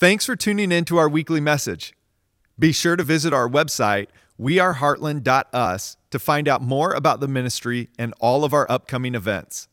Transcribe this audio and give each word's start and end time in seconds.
Thanks 0.00 0.24
for 0.24 0.36
tuning 0.36 0.70
in 0.70 0.84
to 0.84 0.96
our 0.98 1.08
weekly 1.08 1.40
message. 1.40 1.92
Be 2.56 2.70
sure 2.70 2.94
to 2.94 3.02
visit 3.02 3.32
our 3.32 3.48
website, 3.48 4.06
weareheartland.us, 4.40 5.96
to 6.10 6.18
find 6.20 6.46
out 6.46 6.62
more 6.62 6.92
about 6.92 7.18
the 7.18 7.26
ministry 7.26 7.88
and 7.98 8.14
all 8.20 8.44
of 8.44 8.54
our 8.54 8.64
upcoming 8.70 9.16
events. 9.16 9.66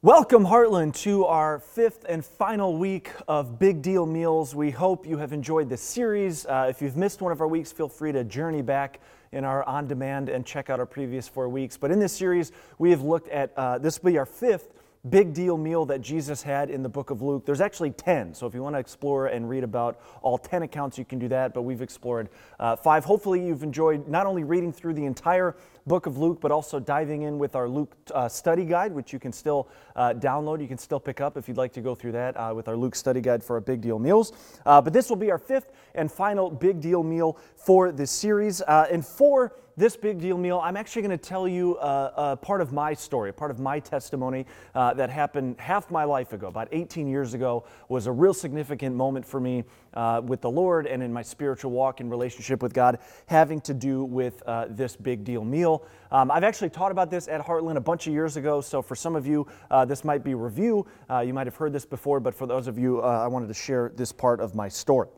Welcome, 0.00 0.44
Heartland, 0.46 0.94
to 1.02 1.24
our 1.24 1.58
fifth 1.58 2.04
and 2.08 2.24
final 2.24 2.78
week 2.78 3.10
of 3.26 3.58
Big 3.58 3.82
Deal 3.82 4.06
Meals. 4.06 4.54
We 4.54 4.70
hope 4.70 5.04
you 5.04 5.16
have 5.16 5.32
enjoyed 5.32 5.68
this 5.68 5.82
series. 5.82 6.46
Uh, 6.46 6.68
if 6.70 6.80
you've 6.80 6.96
missed 6.96 7.20
one 7.20 7.32
of 7.32 7.40
our 7.40 7.48
weeks, 7.48 7.72
feel 7.72 7.88
free 7.88 8.12
to 8.12 8.22
journey 8.22 8.62
back 8.62 9.00
in 9.32 9.44
our 9.44 9.64
on 9.64 9.88
demand 9.88 10.28
and 10.28 10.46
check 10.46 10.70
out 10.70 10.78
our 10.78 10.86
previous 10.86 11.26
four 11.26 11.48
weeks. 11.48 11.76
But 11.76 11.90
in 11.90 11.98
this 11.98 12.12
series, 12.12 12.52
we 12.78 12.90
have 12.90 13.02
looked 13.02 13.28
at 13.30 13.52
uh, 13.56 13.78
this 13.78 14.00
will 14.00 14.12
be 14.12 14.18
our 14.18 14.26
fifth 14.26 14.72
big 15.08 15.32
deal 15.32 15.56
meal 15.56 15.86
that 15.86 16.02
Jesus 16.02 16.42
had 16.42 16.68
in 16.68 16.82
the 16.82 16.88
book 16.88 17.10
of 17.10 17.22
Luke. 17.22 17.46
There's 17.46 17.62
actually 17.62 17.90
10, 17.92 18.34
so 18.34 18.46
if 18.46 18.54
you 18.54 18.62
want 18.62 18.74
to 18.74 18.80
explore 18.80 19.28
and 19.28 19.48
read 19.48 19.64
about 19.64 19.98
all 20.20 20.36
10 20.36 20.62
accounts, 20.62 20.98
you 20.98 21.06
can 21.06 21.18
do 21.18 21.28
that, 21.28 21.54
but 21.54 21.62
we've 21.62 21.80
explored 21.80 22.28
uh, 22.58 22.76
five. 22.76 23.04
Hopefully, 23.04 23.44
you've 23.44 23.62
enjoyed 23.62 24.06
not 24.08 24.26
only 24.26 24.44
reading 24.44 24.72
through 24.72 24.92
the 24.92 25.04
entire 25.04 25.56
book 25.86 26.04
of 26.06 26.18
Luke, 26.18 26.38
but 26.40 26.52
also 26.52 26.78
diving 26.78 27.22
in 27.22 27.38
with 27.38 27.56
our 27.56 27.68
Luke 27.68 27.96
uh, 28.14 28.28
study 28.28 28.64
guide, 28.64 28.92
which 28.92 29.12
you 29.12 29.18
can 29.18 29.32
still 29.32 29.68
uh, 29.96 30.12
download. 30.12 30.60
You 30.60 30.68
can 30.68 30.78
still 30.78 31.00
pick 31.00 31.20
up 31.20 31.36
if 31.38 31.48
you'd 31.48 31.56
like 31.56 31.72
to 31.72 31.80
go 31.80 31.94
through 31.94 32.12
that 32.12 32.36
uh, 32.36 32.52
with 32.54 32.68
our 32.68 32.76
Luke 32.76 32.94
study 32.94 33.22
guide 33.22 33.42
for 33.42 33.54
our 33.54 33.60
big 33.60 33.80
deal 33.80 33.98
meals. 33.98 34.32
Uh, 34.66 34.82
but 34.82 34.92
this 34.92 35.08
will 35.08 35.16
be 35.16 35.30
our 35.30 35.38
fifth 35.38 35.72
and 35.94 36.12
final 36.12 36.50
big 36.50 36.80
deal 36.80 37.02
meal 37.02 37.38
for 37.56 37.90
this 37.90 38.10
series. 38.10 38.60
Uh, 38.62 38.86
and 38.90 39.04
for 39.04 39.54
this 39.76 39.96
big 39.96 40.20
deal 40.20 40.36
meal, 40.36 40.60
I'm 40.62 40.76
actually 40.76 41.02
going 41.02 41.18
to 41.18 41.28
tell 41.28 41.48
you 41.48 41.78
a 41.78 42.36
part 42.36 42.60
of 42.60 42.72
my 42.72 42.94
story, 42.94 43.30
a 43.30 43.32
part 43.32 43.50
of 43.50 43.58
my 43.58 43.80
testimony 43.80 44.46
uh, 44.74 44.94
that 44.94 45.10
happened 45.10 45.56
half 45.58 45.90
my 45.90 46.04
life 46.04 46.32
ago, 46.32 46.48
about 46.48 46.68
18 46.72 47.06
years 47.06 47.34
ago, 47.34 47.64
was 47.88 48.06
a 48.06 48.12
real 48.12 48.34
significant 48.34 48.94
moment 48.94 49.26
for 49.26 49.40
me 49.40 49.64
uh, 49.94 50.20
with 50.24 50.40
the 50.40 50.50
Lord 50.50 50.86
and 50.86 51.02
in 51.02 51.12
my 51.12 51.22
spiritual 51.22 51.70
walk 51.70 52.00
and 52.00 52.10
relationship 52.10 52.62
with 52.62 52.72
God, 52.72 52.98
having 53.26 53.60
to 53.62 53.74
do 53.74 54.04
with 54.04 54.42
uh, 54.46 54.66
this 54.70 54.96
big 54.96 55.24
deal 55.24 55.44
meal. 55.44 55.84
Um, 56.10 56.30
I've 56.30 56.44
actually 56.44 56.70
taught 56.70 56.92
about 56.92 57.10
this 57.10 57.28
at 57.28 57.40
Heartland 57.40 57.76
a 57.76 57.80
bunch 57.80 58.06
of 58.06 58.12
years 58.12 58.36
ago, 58.36 58.60
so 58.60 58.82
for 58.82 58.94
some 58.94 59.16
of 59.16 59.26
you, 59.26 59.46
uh, 59.70 59.84
this 59.84 60.04
might 60.04 60.24
be 60.24 60.34
review. 60.34 60.86
Uh, 61.08 61.20
you 61.20 61.34
might 61.34 61.46
have 61.46 61.56
heard 61.56 61.72
this 61.72 61.86
before, 61.86 62.20
but 62.20 62.34
for 62.34 62.46
those 62.46 62.66
of 62.66 62.78
you, 62.78 63.00
I 63.00 63.26
wanted 63.26 63.48
to 63.48 63.54
share 63.54 63.92
this 63.94 64.12
part 64.12 64.40
of 64.40 64.54
my 64.54 64.68
story. 64.68 65.08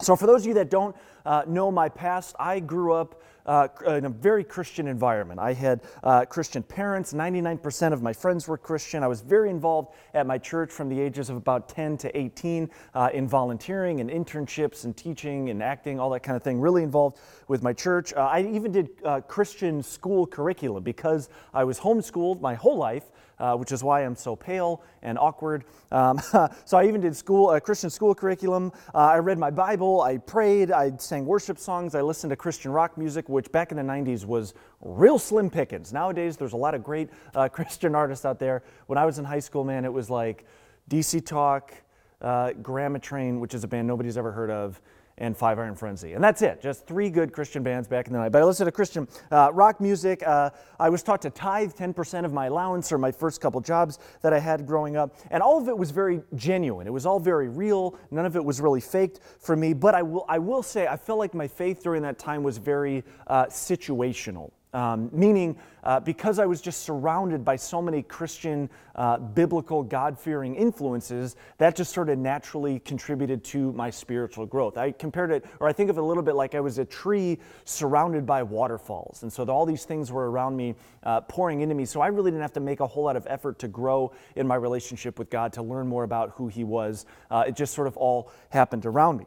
So, 0.00 0.16
for 0.16 0.26
those 0.26 0.42
of 0.42 0.46
you 0.46 0.54
that 0.54 0.70
don't 0.70 0.96
uh, 1.26 1.42
know 1.46 1.70
my 1.70 1.90
past, 1.90 2.34
I 2.38 2.60
grew 2.60 2.94
up 2.94 3.20
uh, 3.50 3.66
in 3.86 4.04
a 4.04 4.08
very 4.08 4.44
Christian 4.44 4.86
environment. 4.86 5.40
I 5.40 5.52
had 5.52 5.80
uh, 6.04 6.24
Christian 6.24 6.62
parents, 6.62 7.12
99% 7.12 7.92
of 7.92 8.00
my 8.00 8.12
friends 8.12 8.46
were 8.46 8.56
Christian. 8.56 9.02
I 9.02 9.08
was 9.08 9.22
very 9.22 9.50
involved 9.50 9.92
at 10.14 10.24
my 10.24 10.38
church 10.38 10.70
from 10.70 10.88
the 10.88 11.00
ages 11.00 11.30
of 11.30 11.36
about 11.36 11.68
10 11.68 11.96
to 11.98 12.16
18 12.16 12.70
uh, 12.94 13.10
in 13.12 13.26
volunteering 13.26 14.00
and 14.00 14.08
internships 14.08 14.84
and 14.84 14.96
teaching 14.96 15.50
and 15.50 15.64
acting, 15.64 15.98
all 15.98 16.10
that 16.10 16.20
kind 16.20 16.36
of 16.36 16.44
thing. 16.44 16.60
Really 16.60 16.84
involved 16.84 17.18
with 17.48 17.60
my 17.60 17.72
church. 17.72 18.14
Uh, 18.14 18.20
I 18.20 18.42
even 18.42 18.70
did 18.70 18.90
uh, 19.04 19.20
Christian 19.22 19.82
school 19.82 20.28
curriculum 20.28 20.84
because 20.84 21.28
I 21.52 21.64
was 21.64 21.80
homeschooled 21.80 22.40
my 22.40 22.54
whole 22.54 22.76
life. 22.76 23.10
Uh, 23.40 23.56
which 23.56 23.72
is 23.72 23.82
why 23.82 24.04
I'm 24.04 24.14
so 24.14 24.36
pale 24.36 24.82
and 25.02 25.18
awkward. 25.18 25.64
Um, 25.90 26.20
so 26.66 26.76
I 26.76 26.86
even 26.86 27.00
did 27.00 27.16
school, 27.16 27.48
uh, 27.48 27.58
Christian 27.58 27.88
school 27.88 28.14
curriculum. 28.14 28.70
Uh, 28.94 28.98
I 28.98 29.18
read 29.18 29.38
my 29.38 29.50
Bible. 29.50 30.02
I 30.02 30.18
prayed. 30.18 30.70
I 30.70 30.92
sang 30.98 31.24
worship 31.24 31.58
songs. 31.58 31.94
I 31.94 32.02
listened 32.02 32.32
to 32.32 32.36
Christian 32.36 32.70
rock 32.70 32.98
music, 32.98 33.30
which 33.30 33.50
back 33.50 33.70
in 33.70 33.78
the 33.78 33.82
90s 33.82 34.26
was 34.26 34.52
real 34.82 35.18
slim 35.18 35.48
pickings. 35.48 35.90
Nowadays, 35.90 36.36
there's 36.36 36.52
a 36.52 36.56
lot 36.58 36.74
of 36.74 36.84
great 36.84 37.08
uh, 37.34 37.48
Christian 37.52 37.94
artists 37.94 38.26
out 38.26 38.38
there. 38.38 38.62
When 38.88 38.98
I 38.98 39.06
was 39.06 39.18
in 39.18 39.24
high 39.24 39.40
school, 39.40 39.64
man, 39.64 39.86
it 39.86 39.92
was 39.92 40.10
like 40.10 40.44
DC 40.90 41.24
Talk, 41.24 41.72
uh, 42.20 42.50
Grammatrain, 42.60 43.40
which 43.40 43.54
is 43.54 43.64
a 43.64 43.68
band 43.68 43.88
nobody's 43.88 44.18
ever 44.18 44.32
heard 44.32 44.50
of 44.50 44.82
and 45.20 45.36
Five 45.36 45.58
Iron 45.58 45.74
Frenzy. 45.74 46.14
And 46.14 46.24
that's 46.24 46.42
it, 46.42 46.60
just 46.60 46.86
three 46.86 47.10
good 47.10 47.32
Christian 47.32 47.62
bands 47.62 47.86
back 47.86 48.06
in 48.06 48.12
the 48.12 48.18
night. 48.18 48.32
But 48.32 48.42
I 48.42 48.44
listened 48.44 48.66
to 48.66 48.72
Christian 48.72 49.06
uh, 49.30 49.50
rock 49.52 49.80
music. 49.80 50.22
Uh, 50.26 50.50
I 50.78 50.88
was 50.88 51.02
taught 51.02 51.22
to 51.22 51.30
tithe 51.30 51.72
10% 51.72 52.24
of 52.24 52.32
my 52.32 52.46
allowance 52.46 52.90
or 52.90 52.98
my 52.98 53.12
first 53.12 53.40
couple 53.40 53.60
jobs 53.60 53.98
that 54.22 54.32
I 54.32 54.38
had 54.38 54.66
growing 54.66 54.96
up. 54.96 55.14
And 55.30 55.42
all 55.42 55.58
of 55.58 55.68
it 55.68 55.76
was 55.76 55.90
very 55.90 56.22
genuine. 56.34 56.86
It 56.86 56.92
was 56.92 57.06
all 57.06 57.20
very 57.20 57.48
real. 57.48 57.98
None 58.10 58.26
of 58.26 58.34
it 58.34 58.44
was 58.44 58.60
really 58.60 58.80
faked 58.80 59.20
for 59.38 59.54
me. 59.54 59.74
But 59.74 59.94
I 59.94 60.02
will, 60.02 60.24
I 60.28 60.38
will 60.38 60.62
say, 60.62 60.86
I 60.86 60.96
felt 60.96 61.18
like 61.18 61.34
my 61.34 61.46
faith 61.46 61.82
during 61.82 62.02
that 62.02 62.18
time 62.18 62.42
was 62.42 62.58
very 62.58 63.04
uh, 63.26 63.46
situational. 63.46 64.50
Um, 64.72 65.10
meaning, 65.12 65.56
uh, 65.82 65.98
because 65.98 66.38
I 66.38 66.46
was 66.46 66.60
just 66.60 66.82
surrounded 66.82 67.44
by 67.44 67.56
so 67.56 67.82
many 67.82 68.02
Christian, 68.02 68.70
uh, 68.94 69.18
biblical, 69.18 69.82
God 69.82 70.16
fearing 70.16 70.54
influences, 70.54 71.34
that 71.58 71.74
just 71.74 71.92
sort 71.92 72.08
of 72.08 72.18
naturally 72.18 72.78
contributed 72.78 73.42
to 73.44 73.72
my 73.72 73.90
spiritual 73.90 74.46
growth. 74.46 74.78
I 74.78 74.92
compared 74.92 75.32
it, 75.32 75.44
or 75.58 75.66
I 75.66 75.72
think 75.72 75.90
of 75.90 75.96
it 75.96 76.00
a 76.00 76.04
little 76.04 76.22
bit 76.22 76.36
like 76.36 76.54
I 76.54 76.60
was 76.60 76.78
a 76.78 76.84
tree 76.84 77.38
surrounded 77.64 78.24
by 78.26 78.44
waterfalls. 78.44 79.22
And 79.22 79.32
so 79.32 79.44
all 79.44 79.66
these 79.66 79.84
things 79.84 80.12
were 80.12 80.30
around 80.30 80.56
me, 80.56 80.76
uh, 81.02 81.22
pouring 81.22 81.62
into 81.62 81.74
me. 81.74 81.84
So 81.84 82.00
I 82.00 82.06
really 82.06 82.30
didn't 82.30 82.42
have 82.42 82.52
to 82.52 82.60
make 82.60 82.78
a 82.78 82.86
whole 82.86 83.04
lot 83.04 83.16
of 83.16 83.26
effort 83.28 83.58
to 83.60 83.68
grow 83.68 84.12
in 84.36 84.46
my 84.46 84.54
relationship 84.54 85.18
with 85.18 85.30
God, 85.30 85.52
to 85.54 85.62
learn 85.62 85.88
more 85.88 86.04
about 86.04 86.30
who 86.36 86.46
He 86.46 86.62
was. 86.62 87.06
Uh, 87.28 87.44
it 87.48 87.56
just 87.56 87.74
sort 87.74 87.88
of 87.88 87.96
all 87.96 88.30
happened 88.50 88.86
around 88.86 89.18
me. 89.18 89.26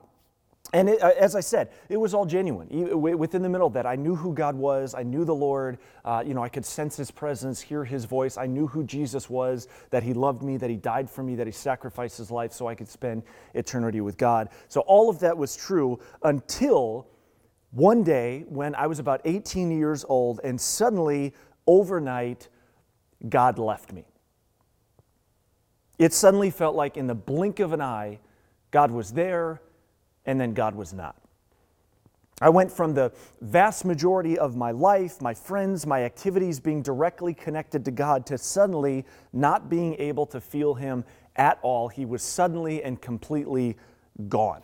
And 0.73 0.89
it, 0.89 1.03
uh, 1.03 1.11
as 1.19 1.35
I 1.35 1.39
said, 1.39 1.69
it 1.87 1.97
was 1.97 2.15
all 2.15 2.25
genuine. 2.25 2.67
Within 2.99 3.43
the 3.43 3.49
middle 3.49 3.67
of 3.67 3.73
that, 3.73 3.85
I 3.85 3.95
knew 3.95 4.15
who 4.15 4.33
God 4.33 4.55
was. 4.55 4.95
I 4.95 5.03
knew 5.03 5.23
the 5.23 5.35
Lord. 5.35 5.77
Uh, 6.03 6.23
you 6.25 6.33
know, 6.33 6.43
I 6.43 6.49
could 6.49 6.65
sense 6.65 6.97
His 6.97 7.11
presence, 7.11 7.61
hear 7.61 7.85
His 7.85 8.05
voice. 8.05 8.37
I 8.37 8.47
knew 8.47 8.65
who 8.65 8.83
Jesus 8.83 9.29
was, 9.29 9.67
that 9.91 10.01
He 10.01 10.13
loved 10.13 10.41
me, 10.41 10.57
that 10.57 10.71
He 10.71 10.75
died 10.75 11.07
for 11.07 11.21
me, 11.21 11.35
that 11.35 11.45
He 11.45 11.53
sacrificed 11.53 12.17
His 12.17 12.31
life 12.31 12.51
so 12.51 12.67
I 12.67 12.73
could 12.73 12.87
spend 12.87 13.21
eternity 13.53 14.01
with 14.01 14.17
God. 14.17 14.49
So 14.67 14.81
all 14.81 15.11
of 15.11 15.19
that 15.19 15.37
was 15.37 15.55
true 15.55 15.99
until 16.23 17.07
one 17.69 18.03
day 18.03 18.45
when 18.47 18.73
I 18.73 18.87
was 18.87 18.97
about 18.97 19.21
18 19.25 19.71
years 19.71 20.03
old, 20.09 20.41
and 20.43 20.59
suddenly, 20.59 21.33
overnight, 21.67 22.49
God 23.29 23.59
left 23.59 23.93
me. 23.93 24.05
It 25.99 26.13
suddenly 26.13 26.49
felt 26.49 26.75
like 26.75 26.97
in 26.97 27.05
the 27.05 27.15
blink 27.15 27.59
of 27.59 27.73
an 27.73 27.81
eye, 27.81 28.19
God 28.71 28.89
was 28.89 29.13
there 29.13 29.61
and 30.25 30.39
then 30.39 30.53
God 30.53 30.75
was 30.75 30.93
not. 30.93 31.15
I 32.41 32.49
went 32.49 32.71
from 32.71 32.93
the 32.93 33.11
vast 33.41 33.85
majority 33.85 34.37
of 34.37 34.55
my 34.55 34.71
life, 34.71 35.21
my 35.21 35.33
friends, 35.33 35.85
my 35.85 36.03
activities 36.03 36.59
being 36.59 36.81
directly 36.81 37.33
connected 37.33 37.85
to 37.85 37.91
God 37.91 38.25
to 38.25 38.37
suddenly 38.37 39.05
not 39.31 39.69
being 39.69 39.95
able 39.95 40.25
to 40.27 40.41
feel 40.41 40.73
Him 40.73 41.05
at 41.35 41.59
all. 41.61 41.87
He 41.87 42.05
was 42.05 42.21
suddenly 42.21 42.83
and 42.83 42.99
completely 43.01 43.77
gone. 44.27 44.63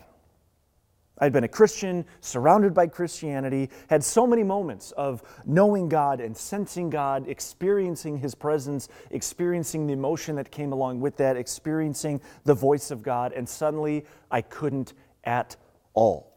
I'd 1.22 1.32
been 1.32 1.44
a 1.44 1.48
Christian, 1.48 2.06
surrounded 2.20 2.72
by 2.72 2.86
Christianity, 2.86 3.68
had 3.88 4.02
so 4.02 4.26
many 4.26 4.42
moments 4.42 4.90
of 4.92 5.22
knowing 5.44 5.88
God 5.88 6.18
and 6.20 6.34
sensing 6.34 6.88
God, 6.88 7.28
experiencing 7.28 8.18
His 8.18 8.34
presence, 8.34 8.88
experiencing 9.10 9.86
the 9.86 9.92
emotion 9.92 10.36
that 10.36 10.50
came 10.50 10.72
along 10.72 11.00
with 11.00 11.16
that, 11.18 11.36
experiencing 11.36 12.22
the 12.44 12.54
voice 12.54 12.90
of 12.90 13.02
God, 13.02 13.32
and 13.32 13.46
suddenly 13.46 14.06
I 14.30 14.40
couldn't 14.40 14.94
at 15.24 15.56
all. 15.94 16.32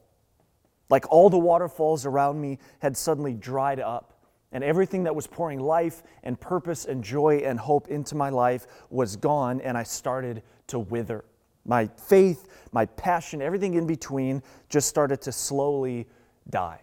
Like 0.89 1.11
all 1.11 1.29
the 1.29 1.39
waterfalls 1.39 2.05
around 2.05 2.39
me 2.39 2.59
had 2.79 2.95
suddenly 2.95 3.33
dried 3.33 3.79
up, 3.79 4.13
and 4.51 4.63
everything 4.63 5.03
that 5.03 5.15
was 5.15 5.25
pouring 5.25 5.59
life 5.59 6.03
and 6.23 6.39
purpose 6.39 6.85
and 6.85 7.03
joy 7.03 7.37
and 7.37 7.59
hope 7.59 7.87
into 7.87 8.15
my 8.15 8.29
life 8.29 8.67
was 8.89 9.15
gone, 9.15 9.59
and 9.61 9.77
I 9.77 9.83
started 9.83 10.43
to 10.67 10.79
wither. 10.79 11.25
My 11.65 11.87
faith, 11.87 12.47
my 12.71 12.85
passion, 12.85 13.41
everything 13.41 13.73
in 13.75 13.87
between 13.87 14.43
just 14.69 14.87
started 14.87 15.21
to 15.21 15.31
slowly 15.31 16.07
die. 16.49 16.81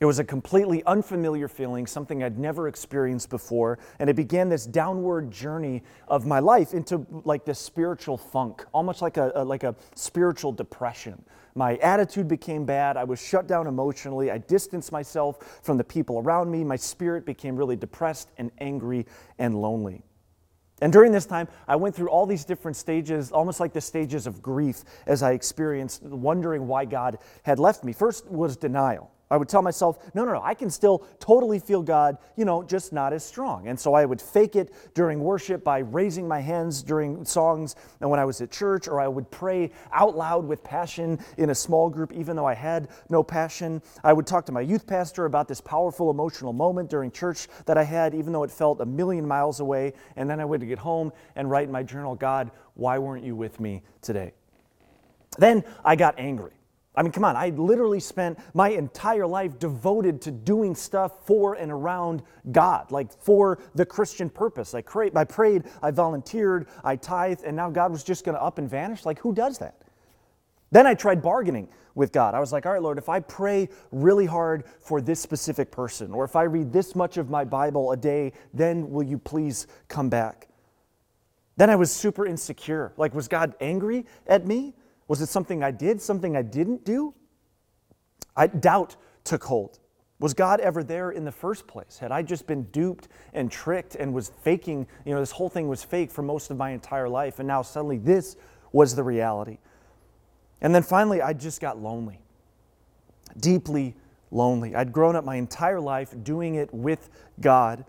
It 0.00 0.04
was 0.04 0.20
a 0.20 0.24
completely 0.24 0.84
unfamiliar 0.84 1.48
feeling, 1.48 1.84
something 1.84 2.22
I'd 2.22 2.38
never 2.38 2.68
experienced 2.68 3.30
before, 3.30 3.80
and 3.98 4.08
it 4.08 4.14
began 4.14 4.48
this 4.48 4.64
downward 4.64 5.32
journey 5.32 5.82
of 6.06 6.24
my 6.24 6.38
life 6.38 6.72
into 6.72 7.04
like 7.24 7.44
this 7.44 7.58
spiritual 7.58 8.16
funk, 8.16 8.64
almost 8.72 9.02
like 9.02 9.16
a, 9.16 9.32
a, 9.34 9.44
like 9.44 9.64
a 9.64 9.74
spiritual 9.96 10.52
depression. 10.52 11.20
My 11.56 11.78
attitude 11.78 12.28
became 12.28 12.64
bad. 12.64 12.96
I 12.96 13.02
was 13.02 13.20
shut 13.20 13.48
down 13.48 13.66
emotionally. 13.66 14.30
I 14.30 14.38
distanced 14.38 14.92
myself 14.92 15.58
from 15.64 15.78
the 15.78 15.84
people 15.84 16.20
around 16.20 16.48
me. 16.48 16.62
My 16.62 16.76
spirit 16.76 17.26
became 17.26 17.56
really 17.56 17.74
depressed 17.74 18.30
and 18.38 18.52
angry 18.58 19.04
and 19.40 19.60
lonely. 19.60 20.02
And 20.80 20.92
during 20.92 21.10
this 21.10 21.26
time, 21.26 21.48
I 21.66 21.74
went 21.74 21.96
through 21.96 22.10
all 22.10 22.24
these 22.24 22.44
different 22.44 22.76
stages, 22.76 23.32
almost 23.32 23.58
like 23.58 23.72
the 23.72 23.80
stages 23.80 24.28
of 24.28 24.40
grief, 24.40 24.84
as 25.08 25.24
I 25.24 25.32
experienced 25.32 26.04
wondering 26.04 26.68
why 26.68 26.84
God 26.84 27.18
had 27.42 27.58
left 27.58 27.82
me. 27.82 27.92
First 27.92 28.30
was 28.30 28.56
denial. 28.56 29.10
I 29.30 29.36
would 29.36 29.48
tell 29.48 29.62
myself, 29.62 29.98
no, 30.14 30.24
no, 30.24 30.32
no, 30.32 30.42
I 30.42 30.54
can 30.54 30.70
still 30.70 31.06
totally 31.20 31.58
feel 31.58 31.82
God, 31.82 32.16
you 32.36 32.44
know, 32.44 32.62
just 32.62 32.92
not 32.92 33.12
as 33.12 33.24
strong. 33.24 33.68
And 33.68 33.78
so 33.78 33.94
I 33.94 34.04
would 34.04 34.22
fake 34.22 34.56
it 34.56 34.72
during 34.94 35.20
worship 35.20 35.62
by 35.62 35.78
raising 35.78 36.26
my 36.26 36.40
hands 36.40 36.82
during 36.82 37.24
songs 37.24 37.76
and 38.00 38.08
when 38.08 38.18
I 38.18 38.24
was 38.24 38.40
at 38.40 38.50
church, 38.50 38.88
or 38.88 39.00
I 39.00 39.08
would 39.08 39.30
pray 39.30 39.70
out 39.92 40.16
loud 40.16 40.46
with 40.46 40.64
passion 40.64 41.18
in 41.36 41.50
a 41.50 41.54
small 41.54 41.90
group, 41.90 42.12
even 42.12 42.36
though 42.36 42.46
I 42.46 42.54
had 42.54 42.88
no 43.10 43.22
passion. 43.22 43.82
I 44.02 44.12
would 44.12 44.26
talk 44.26 44.46
to 44.46 44.52
my 44.52 44.62
youth 44.62 44.86
pastor 44.86 45.26
about 45.26 45.46
this 45.46 45.60
powerful 45.60 46.10
emotional 46.10 46.52
moment 46.52 46.88
during 46.88 47.10
church 47.10 47.48
that 47.66 47.76
I 47.76 47.84
had, 47.84 48.14
even 48.14 48.32
though 48.32 48.44
it 48.44 48.50
felt 48.50 48.80
a 48.80 48.86
million 48.86 49.26
miles 49.26 49.60
away. 49.60 49.92
And 50.16 50.28
then 50.28 50.40
I 50.40 50.44
would 50.44 50.66
get 50.66 50.78
home 50.78 51.12
and 51.36 51.50
write 51.50 51.66
in 51.66 51.72
my 51.72 51.82
journal, 51.82 52.14
God, 52.14 52.50
why 52.74 52.98
weren't 52.98 53.24
you 53.24 53.36
with 53.36 53.60
me 53.60 53.82
today? 54.00 54.32
Then 55.38 55.64
I 55.84 55.96
got 55.96 56.18
angry. 56.18 56.57
I 56.98 57.02
mean, 57.02 57.12
come 57.12 57.24
on, 57.24 57.36
I 57.36 57.50
literally 57.50 58.00
spent 58.00 58.40
my 58.54 58.70
entire 58.70 59.24
life 59.24 59.56
devoted 59.60 60.20
to 60.22 60.32
doing 60.32 60.74
stuff 60.74 61.24
for 61.24 61.54
and 61.54 61.70
around 61.70 62.24
God, 62.50 62.90
like 62.90 63.12
for 63.22 63.60
the 63.76 63.86
Christian 63.86 64.28
purpose. 64.28 64.74
I, 64.74 64.82
cra- 64.82 65.16
I 65.16 65.22
prayed, 65.22 65.66
I 65.80 65.92
volunteered, 65.92 66.66
I 66.82 66.96
tithed, 66.96 67.44
and 67.44 67.56
now 67.56 67.70
God 67.70 67.92
was 67.92 68.02
just 68.02 68.24
going 68.24 68.34
to 68.34 68.42
up 68.42 68.58
and 68.58 68.68
vanish? 68.68 69.06
Like, 69.06 69.20
who 69.20 69.32
does 69.32 69.58
that? 69.58 69.76
Then 70.72 70.88
I 70.88 70.94
tried 70.94 71.22
bargaining 71.22 71.68
with 71.94 72.10
God. 72.10 72.34
I 72.34 72.40
was 72.40 72.52
like, 72.52 72.66
all 72.66 72.72
right, 72.72 72.82
Lord, 72.82 72.98
if 72.98 73.08
I 73.08 73.20
pray 73.20 73.68
really 73.92 74.26
hard 74.26 74.64
for 74.80 75.00
this 75.00 75.20
specific 75.20 75.70
person, 75.70 76.12
or 76.12 76.24
if 76.24 76.34
I 76.34 76.42
read 76.42 76.72
this 76.72 76.96
much 76.96 77.16
of 77.16 77.30
my 77.30 77.44
Bible 77.44 77.92
a 77.92 77.96
day, 77.96 78.32
then 78.52 78.90
will 78.90 79.04
you 79.04 79.18
please 79.18 79.68
come 79.86 80.08
back? 80.08 80.48
Then 81.56 81.70
I 81.70 81.76
was 81.76 81.92
super 81.92 82.26
insecure. 82.26 82.92
Like, 82.96 83.14
was 83.14 83.28
God 83.28 83.54
angry 83.60 84.04
at 84.26 84.44
me? 84.44 84.74
Was 85.08 85.22
it 85.22 85.28
something 85.28 85.64
I 85.64 85.70
did, 85.70 86.00
something 86.00 86.36
I 86.36 86.42
didn't 86.42 86.84
do? 86.84 87.14
I, 88.36 88.46
doubt 88.46 88.96
took 89.24 89.44
hold. 89.44 89.80
Was 90.20 90.34
God 90.34 90.60
ever 90.60 90.82
there 90.82 91.10
in 91.10 91.24
the 91.24 91.32
first 91.32 91.66
place? 91.66 91.98
Had 91.98 92.12
I 92.12 92.22
just 92.22 92.46
been 92.46 92.64
duped 92.64 93.08
and 93.32 93.50
tricked 93.50 93.94
and 93.94 94.12
was 94.12 94.32
faking, 94.42 94.86
you 95.04 95.14
know, 95.14 95.20
this 95.20 95.30
whole 95.30 95.48
thing 95.48 95.68
was 95.68 95.82
fake 95.82 96.10
for 96.10 96.22
most 96.22 96.50
of 96.50 96.56
my 96.56 96.70
entire 96.70 97.08
life, 97.08 97.38
and 97.38 97.46
now 97.48 97.62
suddenly 97.62 97.98
this 97.98 98.36
was 98.72 98.94
the 98.94 99.02
reality. 99.02 99.58
And 100.60 100.74
then 100.74 100.82
finally, 100.82 101.22
I 101.22 101.32
just 101.32 101.60
got 101.60 101.80
lonely, 101.80 102.20
deeply 103.38 103.94
lonely. 104.30 104.74
I'd 104.74 104.92
grown 104.92 105.14
up 105.14 105.24
my 105.24 105.36
entire 105.36 105.80
life 105.80 106.14
doing 106.24 106.56
it 106.56 106.72
with 106.74 107.10
God, 107.40 107.84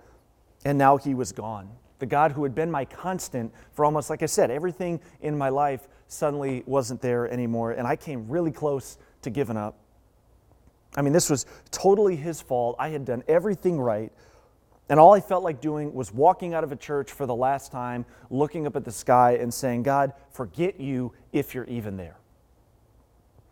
and 0.66 0.78
now 0.78 0.98
He 0.98 1.16
was 1.16 1.32
gone. 1.32 1.70
The 1.98 2.06
God 2.06 2.32
who 2.32 2.44
had 2.44 2.54
been 2.54 2.70
my 2.70 2.86
constant 2.86 3.52
for 3.74 3.86
almost, 3.86 4.10
like 4.10 4.22
I 4.22 4.28
said, 4.28 4.52
everything 4.52 5.02
in 5.22 5.38
my 5.38 5.50
life 5.50 5.88
suddenly 6.10 6.64
wasn't 6.66 7.02
there 7.02 7.32
anymore, 7.32 7.72
and 7.72 7.88
I 7.88 7.96
came 7.96 8.28
really 8.28 8.52
close 8.52 8.98
to 9.22 9.30
giving 9.30 9.56
up. 9.56 9.78
I 10.98 11.02
mean, 11.02 11.14
this 11.14 11.30
was 11.30 11.46
totally 11.72 12.16
his 12.16 12.42
fault. 12.42 12.76
I 12.80 12.90
had 12.90 13.06
done 13.06 13.24
everything 13.28 13.80
right. 13.80 14.12
And 14.90 15.00
all 15.00 15.14
I 15.14 15.22
felt 15.22 15.44
like 15.44 15.62
doing 15.62 15.94
was 15.94 16.12
walking 16.12 16.56
out 16.56 16.64
of 16.64 16.72
a 16.72 16.76
church 16.76 17.12
for 17.12 17.28
the 17.28 17.36
last 17.36 17.72
time, 17.72 18.06
looking 18.32 18.66
up 18.66 18.76
at 18.76 18.84
the 18.84 18.92
sky 18.92 19.38
and 19.40 19.54
saying, 19.54 19.84
God, 19.84 20.14
forget 20.32 20.80
you 20.80 21.14
if 21.32 21.54
you're 21.54 21.66
even 21.66 21.96
there 21.96 22.20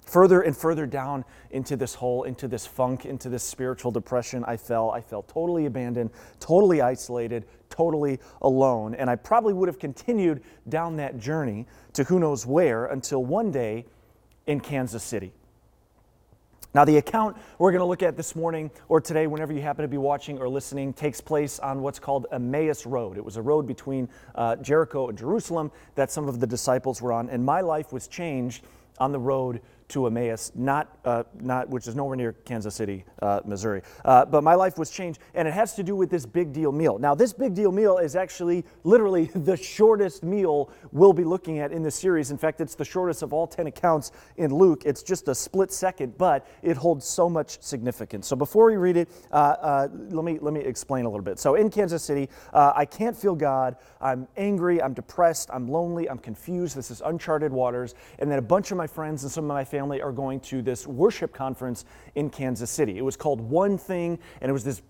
further 0.07 0.42
and 0.42 0.56
further 0.56 0.86
down 0.86 1.24
into 1.51 1.75
this 1.75 1.94
hole, 1.94 2.24
into 2.24 2.48
this 2.48 2.65
funk, 2.65 3.06
into 3.06 3.30
this 3.30 3.44
spiritual 3.44 3.92
depression, 3.92 4.44
I 4.48 4.57
fell. 4.57 4.89
I 4.89 5.01
felt 5.01 5.27
totally 5.27 5.65
abandoned, 5.65 6.09
totally 6.39 6.81
isolated, 6.81 7.45
totally 7.69 8.19
alone. 8.42 8.95
And 8.95 9.09
I 9.09 9.15
probably 9.15 9.54
would 9.54 9.68
have 9.68 9.80
continued 9.80 10.42
down 10.69 10.95
that 10.98 11.19
journey 11.19 11.68
to 11.94 12.04
who 12.06 12.19
knows 12.19 12.45
where 12.45 12.86
until 12.86 13.24
one 13.24 13.51
day 13.51 13.86
in 14.48 14.59
Kansas 14.59 15.04
City. 15.04 15.33
Now, 16.74 16.86
the 16.86 16.98
account 16.98 17.38
we're 17.57 17.71
going 17.71 17.81
to 17.81 17.86
look 17.86 18.03
at 18.03 18.15
this 18.15 18.36
morning 18.36 18.69
or 18.88 19.01
today, 19.01 19.25
whenever 19.25 19.51
you 19.51 19.62
happen 19.62 19.81
to 19.81 19.88
be 19.88 19.98
watching 19.98 20.38
or 20.38 20.48
listening, 20.48 20.94
takes 20.94 21.19
place 21.19 21.60
on 21.60 21.81
what's 21.81 21.98
called 21.98 22.27
Emmaus 22.31 22.86
Road. 22.86 23.18
It 23.18 23.25
was 23.25 23.36
a 23.36 23.42
road 23.42 23.65
between 23.65 24.07
uh, 24.36 24.57
Jericho 24.57 25.10
and 25.10 25.18
Jerusalem 25.18 25.71
that 25.95 26.12
some 26.12 26.27
of 26.27 26.39
the 26.39 26.48
disciples 26.48 27.01
were 27.01 27.12
on, 27.12 27.30
and 27.30 27.44
my 27.44 27.62
life 27.62 27.92
was 27.92 28.07
changed 28.07 28.63
on 29.00 29.12
the 29.12 29.19
road 29.19 29.62
to 29.89 30.06
Emmaus, 30.06 30.51
not, 30.54 30.98
uh, 31.06 31.24
not, 31.39 31.69
which 31.69 31.88
is 31.88 31.95
nowhere 31.95 32.18
near 32.18 32.34
Kansas 32.34 32.75
City, 32.75 33.06
uh, 33.22 33.39
Missouri. 33.45 33.81
Uh, 34.04 34.25
but 34.25 34.44
my 34.44 34.54
life 34.54 34.78
was 34.78 34.89
changed, 34.89 35.19
and 35.34 35.48
it 35.48 35.54
has 35.54 35.75
to 35.75 35.84
do 35.84 35.95
with 35.95 36.10
this 36.10 36.25
big 36.25 36.51
deal 36.51 36.74
meal. 36.74 36.98
Now, 36.98 37.16
this 37.16 37.31
big 37.31 37.54
deal 37.54 37.72
meal 37.72 37.98
is 37.98 38.16
actually 38.16 38.66
literally 38.84 39.25
the 39.36 39.56
shortest 39.56 40.24
meal 40.24 40.72
we'll 40.92 41.13
be 41.13 41.24
looking 41.24 41.60
at 41.60 41.72
in 41.72 41.84
this 41.84 41.95
series. 41.95 42.31
In 42.31 42.38
fact, 42.38 42.60
it's 42.60 42.75
the 42.75 42.84
shortest 42.84 43.22
of 43.22 43.31
all 43.31 43.48
10 43.48 43.68
accounts 43.68 44.12
in 44.36 44.54
Luke. 44.54 44.84
It's 44.86 45.04
just 45.04 45.30
a 45.30 45.36
split 45.36 45.72
second, 45.72 46.18
but 46.18 46.45
it 46.62 46.75
holds 46.75 47.06
so 47.06 47.30
much 47.30 47.62
significance. 47.62 48.28
So 48.28 48.36
before 48.36 48.66
we 48.66 48.75
read 48.75 48.98
it, 48.98 49.10
uh, 49.31 49.36
uh, 49.36 49.88
let, 50.10 50.25
me, 50.25 50.38
let 50.42 50.54
me 50.54 50.60
explain 50.60 51.06
a 51.06 51.10
little 51.10 51.24
bit. 51.24 51.39
So 51.39 51.56
in 51.56 51.69
Kansas 51.69 52.04
City, 52.04 52.30
uh, 52.54 52.74
I 52.75 52.84
can't 52.84 53.16
feel 53.16 53.36
God. 53.36 53.78
I'm 54.01 54.28
angry, 54.36 54.81
I'm 54.81 54.94
depressed, 54.94 55.50
I'm 55.54 55.68
lonely, 55.69 56.10
I'm 56.10 56.19
confused. 56.19 56.75
This 56.75 56.92
is 56.92 57.01
uncharted 57.06 57.54
waters. 57.54 57.95
And 58.19 58.30
then 58.30 58.38
a 58.38 58.42
bunch 58.42 58.72
of 58.72 58.78
my 58.78 58.88
friends 58.88 59.24
and 59.24 59.31
some 59.31 59.45
of 59.45 59.48
my 59.48 59.63
family 59.63 59.76
are 59.79 60.12
going 60.12 60.39
to 60.41 60.62
this 60.62 60.88
worship 60.88 61.33
conference 61.33 61.85
in 62.15 62.29
Kansas 62.29 62.69
City. 62.69 62.97
It 62.97 63.01
was 63.01 63.15
called 63.15 63.41
One 63.41 63.77
Thing, 63.77 64.19
and 64.41 64.50
it 64.50 64.53
was 64.53 64.63
this 64.63 64.81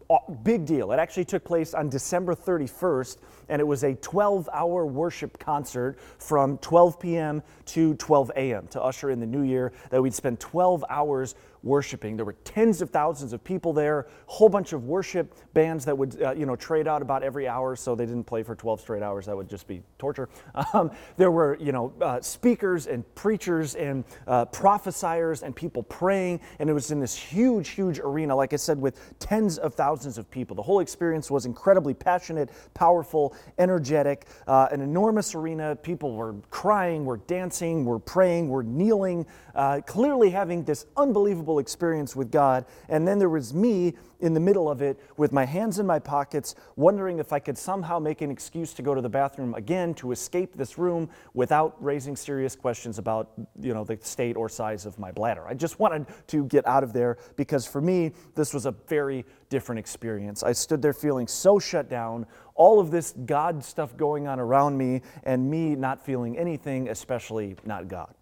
big 0.44 0.66
deal. 0.66 0.92
It 0.92 0.98
actually 0.98 1.26
took 1.26 1.44
place 1.44 1.74
on 1.74 1.90
December 1.90 2.36
31st, 2.36 3.18
and 3.50 3.60
it 3.60 3.66
was 3.66 3.84
a 3.84 3.96
12 3.96 4.50
hour 4.54 4.86
worship 4.86 5.38
concert 5.40 6.00
from 6.20 6.58
12 6.60 7.00
p.m. 7.00 7.44
to 7.66 7.96
12 7.96 8.32
a.m. 8.36 8.68
to 8.68 8.82
usher 8.82 9.10
in 9.10 9.20
the 9.20 9.26
new 9.26 9.44
year 9.44 9.74
that 9.90 10.02
we'd 10.02 10.14
spend 10.14 10.40
12 10.40 10.84
hours 10.90 11.36
worshiping. 11.64 12.16
There 12.16 12.26
were 12.26 12.36
tens 12.44 12.82
of 12.82 12.90
thousands 12.90 13.34
of 13.34 13.44
people 13.44 13.74
there, 13.74 14.02
a 14.02 14.06
whole 14.26 14.50
bunch 14.50 14.74
of 14.74 14.86
worship 14.86 15.34
bands 15.54 15.86
that 15.86 15.98
would, 15.98 16.22
uh, 16.22 16.34
you 16.34 16.46
know, 16.46 16.56
trade 16.56 16.88
out 16.88 17.02
about 17.02 17.24
every 17.24 17.48
hour, 17.48 17.76
so 17.76 17.96
they 17.96 18.06
didn't 18.06 18.26
play 18.26 18.44
for 18.44 18.56
12 18.56 18.82
straight 18.82 19.04
hours. 19.04 19.26
That 19.26 19.36
would 19.36 19.50
just 19.50 19.68
be 19.68 19.82
torture. 19.98 20.30
Um, 20.74 20.92
there 21.16 21.32
were, 21.32 21.58
you 21.62 21.72
know, 21.72 21.94
uh, 22.02 22.20
speakers 22.20 22.88
and 22.88 23.04
preachers 23.16 23.76
and 23.76 24.04
uh, 24.28 24.46
prophesiers 24.46 25.44
and 25.44 25.56
people 25.56 25.82
praying, 25.84 26.42
and 26.60 26.70
it 26.70 26.74
was 26.74 26.92
in 26.92 27.00
this 27.00 27.16
huge, 27.16 27.70
huge 27.70 28.00
arena, 28.00 28.36
like 28.36 28.54
I 28.54 28.58
said, 28.58 28.80
with 28.80 29.00
tens 29.20 29.58
of 29.58 29.76
thousands 29.76 30.18
of 30.18 30.30
people. 30.30 30.56
The 30.56 30.62
whole 30.62 30.82
experience 30.82 31.32
was 31.32 31.46
incredibly 31.46 31.94
passionate, 31.94 32.50
powerful, 32.74 33.36
energetic, 33.58 34.26
uh, 34.48 34.68
an 34.72 34.82
enormous 34.82 35.36
arena. 35.36 35.76
People 35.76 36.16
were 36.16 36.36
crying, 36.50 37.06
were 37.06 37.18
dancing, 37.18 37.86
were 37.86 38.00
praying, 38.00 38.50
were 38.50 38.64
kneeling, 38.64 39.26
uh, 39.56 39.82
clearly 39.86 40.30
having 40.30 40.64
this 40.64 40.86
unbelievable 40.98 41.57
experience 41.60 42.16
with 42.16 42.32
God. 42.32 42.66
And 42.90 43.08
then 43.08 43.20
there 43.20 43.30
was 43.30 43.54
me 43.54 43.94
in 44.20 44.34
the 44.34 44.40
middle 44.40 44.70
of 44.70 44.82
it 44.82 45.00
with 45.16 45.32
my 45.32 45.46
hands 45.46 45.80
in 45.80 45.86
my 45.86 46.00
pockets, 46.00 46.56
wondering 46.76 47.20
if 47.20 47.32
I 47.32 47.40
could 47.40 47.58
somehow 47.58 48.00
make 48.00 48.22
an 48.22 48.32
excuse 48.32 48.74
to 48.74 48.82
go 48.82 48.96
to 48.96 49.02
the 49.02 49.10
bathroom 49.10 49.54
again 49.54 49.94
to 49.96 50.12
escape 50.12 50.56
this 50.56 50.78
room 50.78 51.10
without 51.34 51.76
raising 51.84 52.16
serious 52.16 52.56
questions 52.56 52.98
about 52.98 53.32
you 53.60 53.74
know, 53.74 53.84
the 53.84 53.98
state 54.02 54.36
or 54.36 54.50
size 54.50 54.86
of 54.86 54.98
my 54.98 55.12
bladder. 55.12 55.48
I 55.48 55.54
just 55.54 55.80
wanted 55.80 56.08
to 56.28 56.46
get 56.46 56.66
out 56.68 56.84
of 56.84 56.94
there 56.94 57.18
because 57.36 57.66
for 57.66 57.82
me, 57.82 58.12
this 58.36 58.54
was 58.54 58.66
a 58.66 58.72
very 58.72 59.26
different 59.50 59.80
experience. 59.80 60.44
I 60.44 60.52
stood 60.54 60.82
there 60.82 60.94
feeling 60.94 61.28
so 61.28 61.60
shut 61.60 61.90
down, 61.90 62.26
all 62.56 62.80
of 62.80 62.92
this 62.92 63.14
God 63.26 63.64
stuff 63.64 63.96
going 63.96 64.28
on 64.28 64.40
around 64.40 64.78
me, 64.78 65.02
and 65.24 65.50
me 65.50 65.76
not 65.76 66.04
feeling 66.04 66.38
anything, 66.38 66.90
especially 66.90 67.56
not 67.66 67.88
God. 67.88 68.14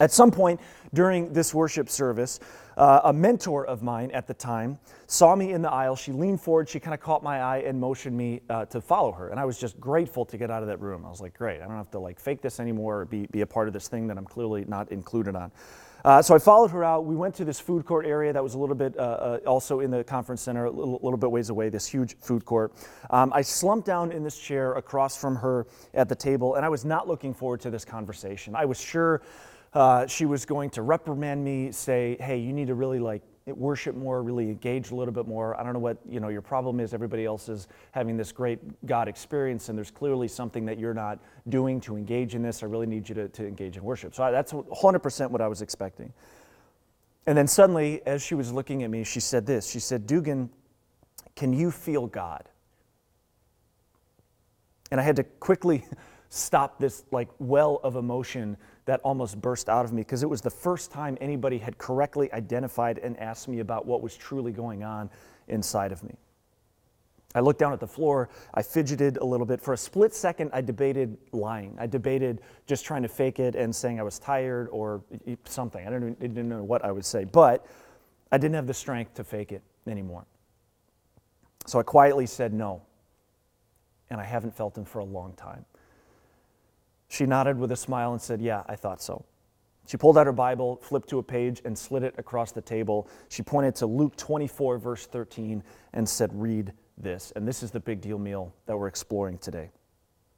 At 0.00 0.10
some 0.10 0.32
point 0.32 0.60
during 0.92 1.32
this 1.32 1.54
worship 1.54 1.88
service, 1.88 2.40
uh, 2.76 3.02
a 3.04 3.12
mentor 3.12 3.64
of 3.64 3.84
mine 3.84 4.10
at 4.10 4.26
the 4.26 4.34
time 4.34 4.76
saw 5.06 5.36
me 5.36 5.52
in 5.52 5.62
the 5.62 5.70
aisle. 5.70 5.94
She 5.94 6.10
leaned 6.10 6.40
forward, 6.40 6.68
she 6.68 6.80
kind 6.80 6.94
of 6.94 7.00
caught 7.00 7.22
my 7.22 7.40
eye 7.40 7.58
and 7.58 7.78
motioned 7.78 8.16
me 8.16 8.40
uh, 8.50 8.64
to 8.66 8.80
follow 8.80 9.12
her. 9.12 9.28
And 9.28 9.38
I 9.38 9.44
was 9.44 9.56
just 9.56 9.78
grateful 9.78 10.24
to 10.24 10.36
get 10.36 10.50
out 10.50 10.62
of 10.62 10.66
that 10.66 10.80
room. 10.80 11.06
I 11.06 11.10
was 11.10 11.20
like, 11.20 11.34
great, 11.34 11.62
I 11.62 11.68
don't 11.68 11.76
have 11.76 11.92
to 11.92 12.00
like 12.00 12.18
fake 12.18 12.42
this 12.42 12.58
anymore 12.58 13.02
or 13.02 13.04
be, 13.04 13.26
be 13.26 13.42
a 13.42 13.46
part 13.46 13.68
of 13.68 13.72
this 13.72 13.86
thing 13.86 14.08
that 14.08 14.18
I'm 14.18 14.24
clearly 14.24 14.64
not 14.66 14.90
included 14.90 15.36
on. 15.36 15.52
Uh, 16.04 16.20
so 16.20 16.34
I 16.34 16.38
followed 16.38 16.72
her 16.72 16.82
out. 16.82 17.04
We 17.04 17.14
went 17.14 17.36
to 17.36 17.44
this 17.44 17.60
food 17.60 17.86
court 17.86 18.04
area 18.04 18.32
that 18.32 18.42
was 18.42 18.54
a 18.54 18.58
little 18.58 18.74
bit 18.74 18.98
uh, 18.98 19.00
uh, 19.00 19.38
also 19.46 19.78
in 19.78 19.92
the 19.92 20.02
conference 20.02 20.42
center, 20.42 20.64
a 20.64 20.70
little, 20.70 20.98
little, 21.02 21.16
bit 21.16 21.30
ways 21.30 21.50
away, 21.50 21.68
this 21.68 21.86
huge 21.86 22.16
food 22.18 22.44
court. 22.44 22.74
Um, 23.10 23.32
I 23.32 23.42
slumped 23.42 23.86
down 23.86 24.10
in 24.10 24.24
this 24.24 24.38
chair 24.38 24.74
across 24.74 25.16
from 25.16 25.36
her 25.36 25.66
at 25.94 26.08
the 26.08 26.14
table, 26.16 26.56
and 26.56 26.64
I 26.66 26.68
was 26.68 26.84
not 26.84 27.08
looking 27.08 27.32
forward 27.32 27.60
to 27.60 27.70
this 27.70 27.84
conversation. 27.86 28.54
I 28.54 28.66
was 28.66 28.78
sure 28.78 29.22
uh, 29.74 30.06
she 30.06 30.24
was 30.24 30.46
going 30.46 30.70
to 30.70 30.82
reprimand 30.82 31.44
me, 31.44 31.72
say, 31.72 32.16
hey, 32.20 32.38
you 32.38 32.52
need 32.52 32.68
to 32.68 32.74
really 32.74 33.00
like 33.00 33.22
worship 33.46 33.94
more, 33.94 34.22
really 34.22 34.44
engage 34.44 34.90
a 34.90 34.94
little 34.94 35.12
bit 35.12 35.26
more. 35.26 35.58
I 35.58 35.64
don't 35.64 35.74
know 35.74 35.80
what 35.80 35.98
you 36.08 36.20
know 36.20 36.28
your 36.28 36.40
problem 36.40 36.80
is. 36.80 36.94
Everybody 36.94 37.26
else 37.26 37.48
is 37.48 37.68
having 37.90 38.16
this 38.16 38.32
great 38.32 38.58
God 38.86 39.08
experience, 39.08 39.68
and 39.68 39.76
there's 39.76 39.90
clearly 39.90 40.28
something 40.28 40.64
that 40.64 40.78
you're 40.78 40.94
not 40.94 41.18
doing 41.48 41.80
to 41.82 41.96
engage 41.96 42.34
in 42.34 42.42
this. 42.42 42.62
I 42.62 42.66
really 42.66 42.86
need 42.86 43.08
you 43.08 43.14
to, 43.16 43.28
to 43.28 43.46
engage 43.46 43.76
in 43.76 43.82
worship. 43.82 44.14
So 44.14 44.22
I, 44.22 44.30
that's 44.30 44.52
100% 44.52 45.30
what 45.30 45.40
I 45.40 45.48
was 45.48 45.60
expecting. 45.60 46.12
And 47.26 47.36
then 47.36 47.46
suddenly, 47.46 48.00
as 48.06 48.22
she 48.22 48.34
was 48.34 48.52
looking 48.52 48.82
at 48.82 48.90
me, 48.90 49.02
she 49.04 49.20
said 49.20 49.44
this. 49.44 49.68
She 49.68 49.80
said, 49.80 50.06
Dugan, 50.06 50.50
can 51.36 51.52
you 51.52 51.70
feel 51.70 52.06
God? 52.06 52.48
And 54.90 55.00
I 55.00 55.04
had 55.04 55.16
to 55.16 55.24
quickly 55.24 55.84
stop 56.28 56.78
this 56.78 57.04
like 57.10 57.28
well 57.38 57.80
of 57.82 57.96
emotion 57.96 58.56
that 58.86 59.00
almost 59.00 59.40
burst 59.40 59.68
out 59.68 59.84
of 59.84 59.92
me 59.92 60.02
because 60.02 60.22
it 60.22 60.28
was 60.28 60.40
the 60.40 60.50
first 60.50 60.90
time 60.92 61.16
anybody 61.20 61.58
had 61.58 61.78
correctly 61.78 62.32
identified 62.32 62.98
and 62.98 63.18
asked 63.18 63.48
me 63.48 63.60
about 63.60 63.86
what 63.86 64.02
was 64.02 64.16
truly 64.16 64.52
going 64.52 64.82
on 64.82 65.10
inside 65.48 65.92
of 65.92 66.02
me. 66.02 66.14
I 67.34 67.40
looked 67.40 67.58
down 67.58 67.72
at 67.72 67.80
the 67.80 67.86
floor, 67.86 68.28
I 68.52 68.62
fidgeted 68.62 69.16
a 69.16 69.24
little 69.24 69.46
bit. 69.46 69.60
For 69.60 69.74
a 69.74 69.76
split 69.76 70.14
second, 70.14 70.50
I 70.52 70.60
debated 70.60 71.16
lying. 71.32 71.76
I 71.80 71.86
debated 71.86 72.40
just 72.66 72.84
trying 72.84 73.02
to 73.02 73.08
fake 73.08 73.40
it 73.40 73.56
and 73.56 73.74
saying 73.74 73.98
I 73.98 74.04
was 74.04 74.20
tired 74.20 74.68
or 74.70 75.02
something. 75.44 75.84
I 75.84 75.90
didn't, 75.90 76.20
didn't 76.20 76.48
know 76.48 76.62
what 76.62 76.84
I 76.84 76.92
would 76.92 77.04
say, 77.04 77.24
but 77.24 77.66
I 78.30 78.38
didn't 78.38 78.54
have 78.54 78.68
the 78.68 78.74
strength 78.74 79.14
to 79.14 79.24
fake 79.24 79.50
it 79.50 79.62
anymore. 79.88 80.26
So 81.66 81.80
I 81.80 81.82
quietly 81.82 82.26
said 82.26 82.52
no, 82.52 82.82
and 84.10 84.20
I 84.20 84.24
haven't 84.24 84.54
felt 84.54 84.78
him 84.78 84.84
for 84.84 85.00
a 85.00 85.04
long 85.04 85.32
time. 85.32 85.64
She 87.08 87.26
nodded 87.26 87.58
with 87.58 87.72
a 87.72 87.76
smile 87.76 88.12
and 88.12 88.20
said, 88.20 88.40
Yeah, 88.40 88.62
I 88.66 88.76
thought 88.76 89.02
so. 89.02 89.24
She 89.86 89.96
pulled 89.96 90.16
out 90.16 90.26
her 90.26 90.32
Bible, 90.32 90.76
flipped 90.76 91.10
to 91.10 91.18
a 91.18 91.22
page, 91.22 91.60
and 91.64 91.76
slid 91.76 92.02
it 92.02 92.14
across 92.16 92.52
the 92.52 92.62
table. 92.62 93.08
She 93.28 93.42
pointed 93.42 93.74
to 93.76 93.86
Luke 93.86 94.16
24, 94.16 94.78
verse 94.78 95.06
13, 95.06 95.62
and 95.92 96.08
said, 96.08 96.30
Read 96.32 96.72
this. 96.96 97.32
And 97.36 97.46
this 97.46 97.62
is 97.62 97.70
the 97.70 97.80
big 97.80 98.00
deal 98.00 98.18
meal 98.18 98.54
that 98.66 98.76
we're 98.76 98.88
exploring 98.88 99.38
today. 99.38 99.70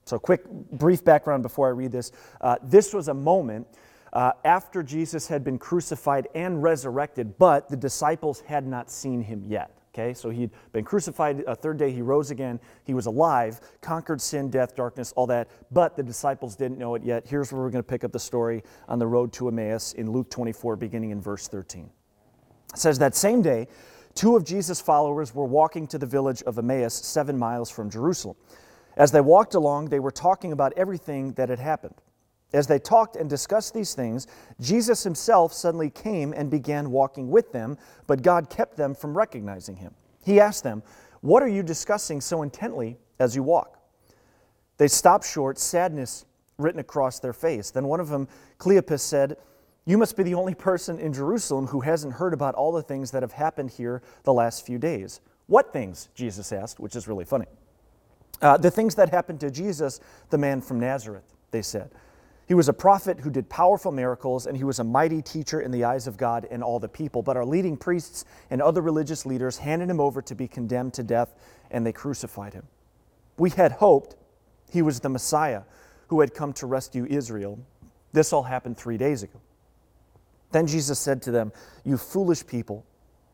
So, 0.04 0.18
quick, 0.18 0.44
brief 0.48 1.04
background 1.04 1.42
before 1.42 1.68
I 1.68 1.70
read 1.70 1.92
this. 1.92 2.12
Uh, 2.40 2.56
this 2.62 2.92
was 2.92 3.08
a 3.08 3.14
moment 3.14 3.66
uh, 4.12 4.32
after 4.44 4.82
Jesus 4.82 5.26
had 5.28 5.44
been 5.44 5.58
crucified 5.58 6.28
and 6.34 6.62
resurrected, 6.62 7.38
but 7.38 7.68
the 7.68 7.76
disciples 7.76 8.40
had 8.40 8.66
not 8.66 8.90
seen 8.90 9.20
him 9.20 9.44
yet. 9.44 9.75
Okay, 9.98 10.12
so 10.12 10.28
he'd 10.28 10.50
been 10.72 10.84
crucified 10.84 11.42
a 11.46 11.56
third 11.56 11.78
day, 11.78 11.90
he 11.90 12.02
rose 12.02 12.30
again, 12.30 12.60
he 12.84 12.92
was 12.92 13.06
alive, 13.06 13.58
conquered 13.80 14.20
sin, 14.20 14.50
death, 14.50 14.76
darkness, 14.76 15.10
all 15.16 15.26
that, 15.28 15.48
but 15.72 15.96
the 15.96 16.02
disciples 16.02 16.54
didn't 16.54 16.76
know 16.76 16.96
it 16.96 17.02
yet. 17.02 17.26
Here's 17.26 17.50
where 17.50 17.62
we're 17.62 17.70
going 17.70 17.82
to 17.82 17.88
pick 17.88 18.04
up 18.04 18.12
the 18.12 18.18
story 18.18 18.62
on 18.88 18.98
the 18.98 19.06
road 19.06 19.32
to 19.34 19.48
Emmaus 19.48 19.94
in 19.94 20.10
Luke 20.10 20.28
24, 20.28 20.76
beginning 20.76 21.12
in 21.12 21.20
verse 21.22 21.48
13. 21.48 21.88
It 22.74 22.78
says 22.78 22.98
that 22.98 23.14
same 23.14 23.40
day, 23.40 23.68
two 24.14 24.36
of 24.36 24.44
Jesus' 24.44 24.82
followers 24.82 25.34
were 25.34 25.46
walking 25.46 25.86
to 25.86 25.96
the 25.96 26.04
village 26.04 26.42
of 26.42 26.58
Emmaus, 26.58 26.92
seven 26.92 27.38
miles 27.38 27.70
from 27.70 27.88
Jerusalem. 27.88 28.36
As 28.98 29.12
they 29.12 29.22
walked 29.22 29.54
along, 29.54 29.88
they 29.88 30.00
were 30.00 30.10
talking 30.10 30.52
about 30.52 30.74
everything 30.76 31.32
that 31.34 31.48
had 31.48 31.58
happened. 31.58 31.94
As 32.52 32.66
they 32.66 32.78
talked 32.78 33.16
and 33.16 33.28
discussed 33.28 33.74
these 33.74 33.94
things, 33.94 34.26
Jesus 34.60 35.02
himself 35.02 35.52
suddenly 35.52 35.90
came 35.90 36.32
and 36.32 36.50
began 36.50 36.90
walking 36.90 37.30
with 37.30 37.52
them, 37.52 37.76
but 38.06 38.22
God 38.22 38.48
kept 38.48 38.76
them 38.76 38.94
from 38.94 39.16
recognizing 39.16 39.76
him. 39.76 39.94
He 40.24 40.40
asked 40.40 40.62
them, 40.62 40.82
What 41.20 41.42
are 41.42 41.48
you 41.48 41.62
discussing 41.62 42.20
so 42.20 42.42
intently 42.42 42.98
as 43.18 43.34
you 43.34 43.42
walk? 43.42 43.78
They 44.78 44.88
stopped 44.88 45.26
short, 45.26 45.58
sadness 45.58 46.24
written 46.58 46.80
across 46.80 47.18
their 47.18 47.32
face. 47.32 47.70
Then 47.70 47.86
one 47.86 48.00
of 48.00 48.08
them, 48.08 48.28
Cleopas, 48.58 49.00
said, 49.00 49.36
You 49.84 49.98
must 49.98 50.16
be 50.16 50.22
the 50.22 50.34
only 50.34 50.54
person 50.54 50.98
in 50.98 51.12
Jerusalem 51.12 51.66
who 51.66 51.80
hasn't 51.80 52.14
heard 52.14 52.32
about 52.32 52.54
all 52.54 52.72
the 52.72 52.82
things 52.82 53.10
that 53.10 53.22
have 53.22 53.32
happened 53.32 53.70
here 53.70 54.02
the 54.24 54.32
last 54.32 54.64
few 54.64 54.78
days. 54.78 55.20
What 55.46 55.72
things? 55.72 56.08
Jesus 56.14 56.52
asked, 56.52 56.80
which 56.80 56.96
is 56.96 57.08
really 57.08 57.24
funny. 57.24 57.46
Uh, 58.42 58.56
the 58.56 58.70
things 58.70 58.94
that 58.96 59.10
happened 59.10 59.40
to 59.40 59.50
Jesus, 59.50 60.00
the 60.30 60.38
man 60.38 60.60
from 60.60 60.78
Nazareth, 60.78 61.24
they 61.50 61.62
said. 61.62 61.90
He 62.46 62.54
was 62.54 62.68
a 62.68 62.72
prophet 62.72 63.20
who 63.20 63.30
did 63.30 63.48
powerful 63.48 63.90
miracles, 63.90 64.46
and 64.46 64.56
he 64.56 64.62
was 64.62 64.78
a 64.78 64.84
mighty 64.84 65.20
teacher 65.20 65.60
in 65.60 65.72
the 65.72 65.82
eyes 65.82 66.06
of 66.06 66.16
God 66.16 66.46
and 66.48 66.62
all 66.62 66.78
the 66.78 66.88
people. 66.88 67.22
But 67.22 67.36
our 67.36 67.44
leading 67.44 67.76
priests 67.76 68.24
and 68.50 68.62
other 68.62 68.82
religious 68.82 69.26
leaders 69.26 69.58
handed 69.58 69.90
him 69.90 70.00
over 70.00 70.22
to 70.22 70.34
be 70.34 70.46
condemned 70.46 70.94
to 70.94 71.02
death, 71.02 71.34
and 71.72 71.84
they 71.84 71.92
crucified 71.92 72.54
him. 72.54 72.66
We 73.36 73.50
had 73.50 73.72
hoped 73.72 74.14
he 74.70 74.80
was 74.80 75.00
the 75.00 75.08
Messiah 75.08 75.62
who 76.08 76.20
had 76.20 76.34
come 76.34 76.52
to 76.54 76.66
rescue 76.66 77.04
Israel. 77.06 77.58
This 78.12 78.32
all 78.32 78.44
happened 78.44 78.76
three 78.76 78.96
days 78.96 79.24
ago. 79.24 79.40
Then 80.52 80.68
Jesus 80.68 81.00
said 81.00 81.22
to 81.22 81.32
them, 81.32 81.52
You 81.84 81.96
foolish 81.96 82.46
people, 82.46 82.86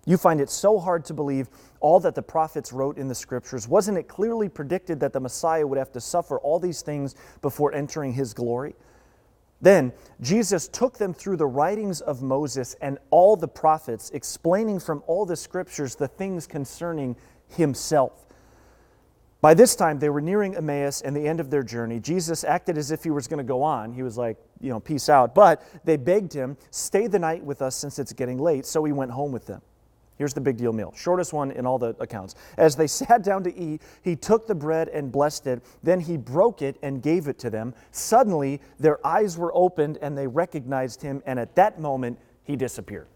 you 0.06 0.16
find 0.16 0.40
it 0.40 0.48
so 0.48 0.78
hard 0.78 1.04
to 1.04 1.14
believe 1.14 1.48
all 1.80 2.00
that 2.00 2.14
the 2.14 2.22
prophets 2.22 2.72
wrote 2.72 2.96
in 2.96 3.08
the 3.08 3.14
scriptures. 3.14 3.68
Wasn't 3.68 3.98
it 3.98 4.08
clearly 4.08 4.48
predicted 4.48 4.98
that 5.00 5.12
the 5.12 5.20
Messiah 5.20 5.66
would 5.66 5.78
have 5.78 5.92
to 5.92 6.00
suffer 6.00 6.38
all 6.40 6.58
these 6.58 6.82
things 6.82 7.14
before 7.42 7.74
entering 7.74 8.12
his 8.14 8.32
glory? 8.34 8.74
Then 9.62 9.92
Jesus 10.20 10.68
took 10.68 10.98
them 10.98 11.14
through 11.14 11.36
the 11.36 11.46
writings 11.46 12.00
of 12.00 12.20
Moses 12.20 12.74
and 12.82 12.98
all 13.10 13.36
the 13.36 13.48
prophets, 13.48 14.10
explaining 14.10 14.80
from 14.80 15.02
all 15.06 15.24
the 15.24 15.36
scriptures 15.36 15.94
the 15.94 16.08
things 16.08 16.46
concerning 16.46 17.16
himself. 17.48 18.26
By 19.40 19.54
this 19.54 19.74
time, 19.74 19.98
they 19.98 20.08
were 20.08 20.20
nearing 20.20 20.56
Emmaus 20.56 21.00
and 21.00 21.16
the 21.16 21.26
end 21.26 21.40
of 21.40 21.50
their 21.50 21.62
journey. 21.62 21.98
Jesus 21.98 22.44
acted 22.44 22.78
as 22.78 22.90
if 22.90 23.02
he 23.02 23.10
was 23.10 23.26
going 23.26 23.38
to 23.38 23.44
go 23.44 23.62
on. 23.62 23.92
He 23.92 24.02
was 24.02 24.16
like, 24.18 24.36
you 24.60 24.70
know, 24.70 24.78
peace 24.78 25.08
out. 25.08 25.34
But 25.34 25.62
they 25.84 25.96
begged 25.96 26.32
him, 26.32 26.56
stay 26.70 27.08
the 27.08 27.18
night 27.18 27.44
with 27.44 27.62
us 27.62 27.74
since 27.74 27.98
it's 27.98 28.12
getting 28.12 28.38
late. 28.38 28.66
So 28.66 28.84
he 28.84 28.92
went 28.92 29.10
home 29.10 29.32
with 29.32 29.46
them. 29.46 29.60
Here's 30.22 30.32
the 30.32 30.40
big 30.40 30.56
deal 30.56 30.72
meal, 30.72 30.94
shortest 30.96 31.32
one 31.32 31.50
in 31.50 31.66
all 31.66 31.80
the 31.80 31.96
accounts. 31.98 32.36
As 32.56 32.76
they 32.76 32.86
sat 33.02 33.24
down 33.24 33.42
to 33.42 33.58
eat, 33.58 33.82
he 34.02 34.14
took 34.14 34.46
the 34.46 34.54
bread 34.54 34.88
and 34.90 35.10
blessed 35.10 35.48
it. 35.48 35.64
Then 35.82 35.98
he 35.98 36.16
broke 36.16 36.62
it 36.62 36.76
and 36.80 37.02
gave 37.02 37.26
it 37.26 37.40
to 37.40 37.50
them. 37.50 37.74
Suddenly, 37.90 38.60
their 38.78 39.04
eyes 39.04 39.36
were 39.36 39.50
opened 39.52 39.98
and 40.00 40.16
they 40.16 40.28
recognized 40.28 41.02
him, 41.02 41.24
and 41.26 41.40
at 41.40 41.56
that 41.56 41.80
moment, 41.80 42.20
he 42.44 42.54
disappeared. 42.54 43.08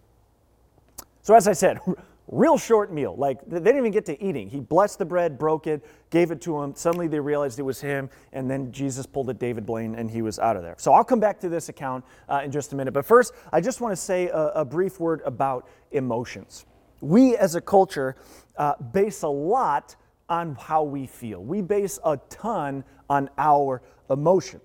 So, 1.23 1.37
as 1.37 1.47
I 1.47 1.53
said, 1.53 1.79
real 2.27 2.59
short 2.59 2.93
meal. 2.93 3.15
Like 3.17 3.39
they 3.47 3.61
didn't 3.61 3.77
even 3.77 3.93
get 3.93 4.05
to 4.07 4.21
eating. 4.21 4.51
He 4.51 4.59
blessed 4.59 4.99
the 4.99 5.05
bread, 5.05 5.39
broke 5.39 5.69
it, 5.69 5.87
gave 6.11 6.33
it 6.33 6.41
to 6.41 6.61
them. 6.61 6.75
Suddenly 6.75 7.07
they 7.07 7.21
realized 7.21 7.61
it 7.61 7.63
was 7.63 7.81
him, 7.81 8.11
and 8.33 8.51
then 8.51 8.73
Jesus 8.73 9.07
pulled 9.07 9.31
a 9.31 9.35
David 9.35 9.65
Blaine 9.65 9.95
and 9.95 10.11
he 10.11 10.23
was 10.23 10.41
out 10.41 10.57
of 10.57 10.65
there. 10.65 10.75
So 10.77 10.93
I'll 10.93 11.05
come 11.05 11.21
back 11.21 11.39
to 11.39 11.49
this 11.49 11.69
account 11.69 12.05
uh, 12.29 12.41
in 12.45 12.51
just 12.51 12.73
a 12.73 12.77
minute. 12.77 12.95
But 12.95 13.07
first, 13.07 13.33
I 13.53 13.61
just 13.61 13.81
want 13.81 13.93
to 13.93 13.97
say 13.97 14.27
a, 14.27 14.49
a 14.49 14.65
brief 14.65 14.99
word 14.99 15.23
about 15.25 15.69
emotions 15.93 16.67
we 17.07 17.37
as 17.37 17.55
a 17.55 17.61
culture 17.61 18.17
uh, 18.57 18.75
base 18.93 19.23
a 19.23 19.29
lot 19.29 19.97
on 20.29 20.57
how 20.57 20.83
we 20.83 21.07
feel. 21.07 21.43
We 21.43 21.63
base 21.63 21.99
a 22.05 22.17
ton 22.29 22.85
on 23.09 23.31
our 23.39 23.83
emotion. 24.11 24.61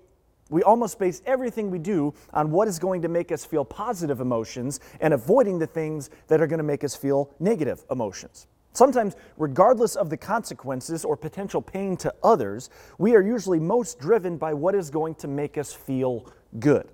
We 0.50 0.62
almost 0.62 0.98
base 0.98 1.22
everything 1.24 1.70
we 1.70 1.78
do 1.78 2.12
on 2.34 2.50
what 2.50 2.68
is 2.68 2.78
going 2.78 3.00
to 3.02 3.08
make 3.08 3.32
us 3.32 3.44
feel 3.44 3.64
positive 3.64 4.20
emotions 4.20 4.80
and 5.00 5.14
avoiding 5.14 5.58
the 5.58 5.66
things 5.66 6.10
that 6.26 6.40
are 6.42 6.46
going 6.46 6.58
to 6.58 6.64
make 6.64 6.84
us 6.84 6.94
feel 6.94 7.30
negative 7.40 7.84
emotions. 7.90 8.48
Sometimes, 8.74 9.16
regardless 9.36 9.96
of 9.96 10.10
the 10.10 10.16
consequences 10.16 11.04
or 11.04 11.16
potential 11.16 11.62
pain 11.62 11.96
to 11.98 12.12
others, 12.22 12.70
we 12.98 13.14
are 13.14 13.22
usually 13.22 13.60
most 13.60 13.98
driven 13.98 14.36
by 14.36 14.52
what 14.52 14.74
is 14.74 14.90
going 14.90 15.14
to 15.16 15.28
make 15.28 15.58
us 15.58 15.72
feel 15.72 16.30
good. 16.58 16.88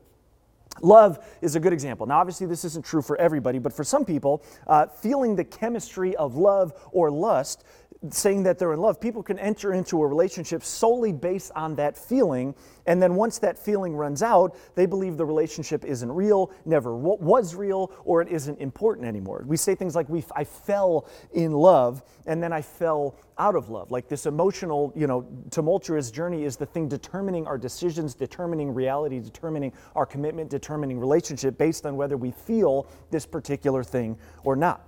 Love 0.83 1.19
is 1.41 1.57
a 1.57 1.61
good 1.61 1.73
example. 1.73 2.07
Now, 2.07 2.19
obviously, 2.19 2.47
this 2.47 2.65
isn't 2.65 2.85
true 2.85 3.03
for 3.03 3.17
everybody, 3.17 3.59
but 3.59 3.73
for 3.73 3.85
some 3.85 4.05
people, 4.05 4.43
uh, 4.67 4.87
feeling 4.87 5.37
the 5.37 5.45
chemistry 5.45 6.17
of 6.17 6.37
love 6.37 6.73
or 6.93 7.11
lust 7.11 7.65
saying 8.11 8.45
that 8.45 8.59
they're 8.59 8.73
in 8.73 8.81
love, 8.81 9.01
people 9.01 9.23
can 9.23 9.39
enter 9.39 9.73
into 9.73 10.01
a 10.03 10.07
relationship 10.07 10.63
solely 10.63 11.13
based 11.13 11.51
on 11.57 11.75
that 11.77 11.97
feeling. 11.97 12.55
And 12.87 13.03
then 13.03 13.17
once 13.17 13.39
that 13.41 13.59
feeling 13.59 13.97
runs 13.97 14.23
out, 14.23 14.57
they 14.77 14.87
believe 14.87 15.17
the 15.17 15.27
relationship 15.27 15.85
isn't 15.85 16.11
real, 16.11 16.53
never 16.65 16.97
was 16.97 17.55
real, 17.55 17.93
or 18.05 18.23
it 18.23 18.29
isn't 18.29 18.61
important 18.61 19.07
anymore. 19.07 19.45
We 19.47 19.57
say 19.57 19.75
things 19.75 19.97
like, 19.97 20.09
we, 20.09 20.25
I 20.37 20.45
fell 20.45 21.09
in 21.33 21.53
love, 21.53 22.03
and 22.27 22.41
then 22.43 22.53
I 22.53 22.63
fell 22.63 23.17
out 23.37 23.57
of 23.57 23.69
love. 23.69 23.91
Like 23.91 24.09
this 24.09 24.27
emotional, 24.27 24.93
you 24.95 25.07
know, 25.07 25.27
tumultuous 25.51 26.11
journey 26.11 26.45
is 26.45 26.57
the 26.57 26.67
thing 26.67 26.89
determining 26.89 27.47
our 27.47 27.59
decisions, 27.59 28.15
determining 28.15 28.73
reality, 28.73 29.19
determining 29.19 29.73
our 29.97 30.07
commitment, 30.07 30.51
determining 30.51 31.01
relationship 31.01 31.59
based 31.59 31.85
on 31.85 31.97
whether 31.97 32.17
we 32.17 32.31
feel 32.31 32.87
this 33.11 33.27
particular 33.27 33.83
thing 33.83 34.17
or 34.45 34.55
not. 34.55 34.88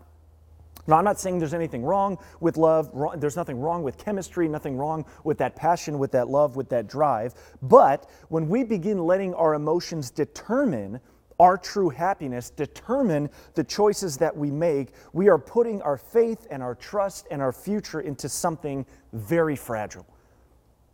Now, 0.87 0.97
I'm 0.97 1.05
not 1.05 1.21
saying 1.21 1.39
there's 1.39 1.55
anything 1.55 1.83
wrong 1.83 2.19
with 2.41 2.57
love. 2.57 2.91
There's 3.19 3.37
nothing 3.37 3.61
wrong 3.61 3.83
with 3.83 3.99
chemistry, 3.99 4.49
nothing 4.49 4.77
wrong 4.77 5.05
with 5.25 5.39
that 5.39 5.57
passion, 5.57 5.99
with 5.99 6.13
that 6.13 6.29
love, 6.29 6.57
with 6.57 6.69
that 6.71 6.89
drive. 6.89 7.35
But 7.63 8.09
when 8.29 8.49
we 8.49 8.65
begin 8.65 8.99
letting 8.99 9.35
our 9.35 9.55
emotions 9.55 10.11
determine 10.11 11.01
our 11.39 11.57
true 11.57 11.89
happiness, 11.89 12.51
determine 12.51 13.31
the 13.55 13.65
choices 13.65 14.19
that 14.19 14.37
we 14.37 14.51
make, 14.51 14.93
we 15.15 15.29
are 15.29 15.39
putting 15.39 15.81
our 15.83 15.97
faith 15.97 16.47
and 16.51 16.63
our 16.63 16.75
trust 16.75 17.27
and 17.31 17.41
our 17.41 17.53
future 17.53 18.01
into 18.01 18.29
something 18.29 18.85
very 19.15 19.57
fragile. 19.57 20.07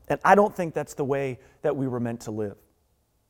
And 0.08 0.20
I 0.24 0.36
don't 0.36 0.54
think 0.54 0.72
that's 0.72 0.94
the 0.94 1.04
way 1.04 1.40
that 1.62 1.74
we 1.74 1.88
were 1.88 1.98
meant 1.98 2.20
to 2.22 2.30
live 2.30 2.56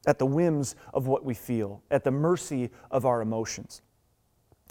at 0.06 0.18
the 0.18 0.26
whims 0.26 0.76
of 0.94 1.06
what 1.06 1.24
we 1.24 1.34
feel, 1.34 1.82
at 1.90 2.04
the 2.04 2.10
mercy 2.10 2.70
of 2.90 3.06
our 3.06 3.22
emotions. 3.22 3.82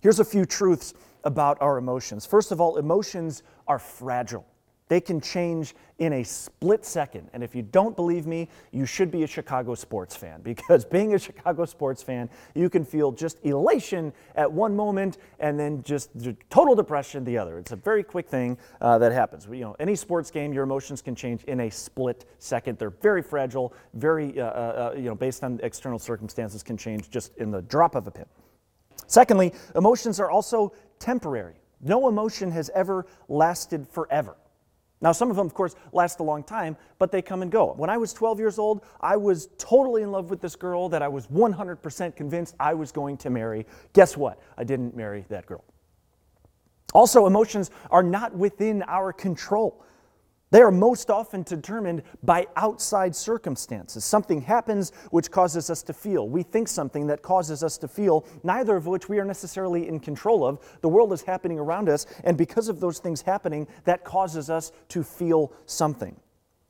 Here's 0.02 0.20
a 0.20 0.26
few 0.26 0.46
truths 0.46 0.94
about 1.26 1.62
our 1.62 1.78
emotions. 1.78 2.26
First 2.26 2.52
of 2.52 2.62
all, 2.62 2.78
emotions 2.78 3.44
are 3.68 3.80
fragile. 3.80 4.46
They 4.88 5.02
can 5.02 5.20
change 5.20 5.74
in 5.98 6.14
a 6.14 6.24
split 6.24 6.86
second. 6.86 7.30
And 7.34 7.44
if 7.44 7.56
you 7.56 7.64
don't 7.64 7.96
believe 7.96 8.28
me, 8.28 8.50
you 8.72 8.86
should 8.86 9.10
be 9.10 9.24
a 9.24 9.28
Chicago 9.28 9.74
sports 9.74 10.16
fan 10.16 10.42
because 10.44 10.86
being 10.86 11.16
a 11.16 11.20
Chicago 11.20 11.66
sports 11.66 12.04
fan, 12.04 12.30
you 12.54 12.70
can 12.70 12.86
feel 12.86 13.12
just 13.12 13.44
elation 13.44 14.14
at 14.36 14.52
one 14.52 14.76
moment 14.76 15.18
and 15.40 15.60
then 15.60 15.82
just 15.82 16.12
total 16.50 16.76
depression 16.76 17.24
the 17.24 17.38
other. 17.38 17.58
It's 17.58 17.72
a 17.72 17.78
very 17.78 18.04
quick 18.04 18.28
thing 18.28 18.58
uh, 18.80 19.00
that 19.00 19.12
happens. 19.12 19.48
You 19.48 19.62
know, 19.62 19.76
any 19.80 19.96
sports 19.96 20.30
game, 20.30 20.54
your 20.54 20.64
emotions 20.64 21.02
can 21.02 21.16
change 21.16 21.44
in 21.46 21.62
a 21.62 21.72
split 21.72 22.26
second. 22.38 22.78
They're 22.78 22.90
very 22.92 23.24
fragile, 23.24 23.74
very, 23.94 24.40
uh, 24.40 24.46
uh, 24.46 24.92
uh 24.94 24.96
you 24.96 25.06
know, 25.06 25.16
based 25.16 25.44
on 25.44 25.60
external 25.64 25.98
circumstances, 25.98 26.62
can 26.62 26.78
change 26.78 27.10
just 27.10 27.36
in 27.38 27.50
the 27.50 27.62
drop 27.64 27.96
of 27.96 28.06
a 28.08 28.12
pin. 28.12 28.26
Secondly, 29.08 29.54
emotions 29.76 30.20
are 30.20 30.32
also 30.32 30.74
temporary. 31.00 31.56
No 31.82 32.08
emotion 32.08 32.52
has 32.52 32.70
ever 32.74 33.06
lasted 33.28 33.88
forever. 33.88 34.36
Now, 35.02 35.12
some 35.12 35.30
of 35.30 35.36
them, 35.36 35.46
of 35.46 35.54
course, 35.54 35.76
last 35.92 36.20
a 36.20 36.24
long 36.24 36.44
time, 36.44 36.78
but 36.98 37.12
they 37.12 37.22
come 37.22 37.42
and 37.42 37.52
go. 37.52 37.74
When 37.74 37.90
I 37.90 37.98
was 37.98 38.14
12 38.14 38.40
years 38.40 38.58
old, 38.58 38.84
I 39.02 39.18
was 39.18 39.50
totally 39.58 40.02
in 40.02 40.12
love 40.12 40.30
with 40.30 40.42
this 40.42 40.56
girl 40.56 40.90
that 40.90 41.02
I 41.02 41.08
was 41.08 41.28
100% 41.28 42.16
convinced 42.16 42.56
I 42.60 42.74
was 42.74 42.92
going 42.92 43.18
to 43.18 43.30
marry. 43.30 43.66
Guess 43.94 44.18
what? 44.18 44.42
I 44.58 44.64
didn't 44.64 44.96
marry 44.96 45.26
that 45.30 45.46
girl. 45.46 45.64
Also, 46.94 47.28
emotions 47.28 47.72
are 47.92 48.02
not 48.02 48.34
within 48.34 48.84
our 48.88 49.12
control. 49.12 49.85
They 50.56 50.62
are 50.62 50.72
most 50.72 51.10
often 51.10 51.44
determined 51.44 52.02
by 52.24 52.48
outside 52.56 53.14
circumstances. 53.14 54.06
Something 54.06 54.40
happens 54.40 54.94
which 55.12 55.30
causes 55.30 55.70
us 55.70 55.84
to 55.84 55.92
feel. 55.92 56.30
We 56.30 56.44
think 56.44 56.70
something 56.70 57.08
that 57.08 57.22
causes 57.22 57.62
us 57.62 57.78
to 57.80 57.90
feel, 57.90 58.26
neither 58.42 58.78
of 58.78 58.88
which 58.88 59.10
we 59.10 59.20
are 59.20 59.26
necessarily 59.26 59.90
in 59.90 60.00
control 60.00 60.46
of. 60.46 60.60
The 60.80 60.88
world 60.88 61.12
is 61.12 61.24
happening 61.24 61.60
around 61.60 61.90
us, 61.90 62.06
and 62.24 62.38
because 62.38 62.70
of 62.70 62.80
those 62.80 63.00
things 63.00 63.22
happening, 63.22 63.68
that 63.84 64.06
causes 64.06 64.50
us 64.50 64.72
to 64.88 65.04
feel 65.04 65.52
something. 65.66 66.16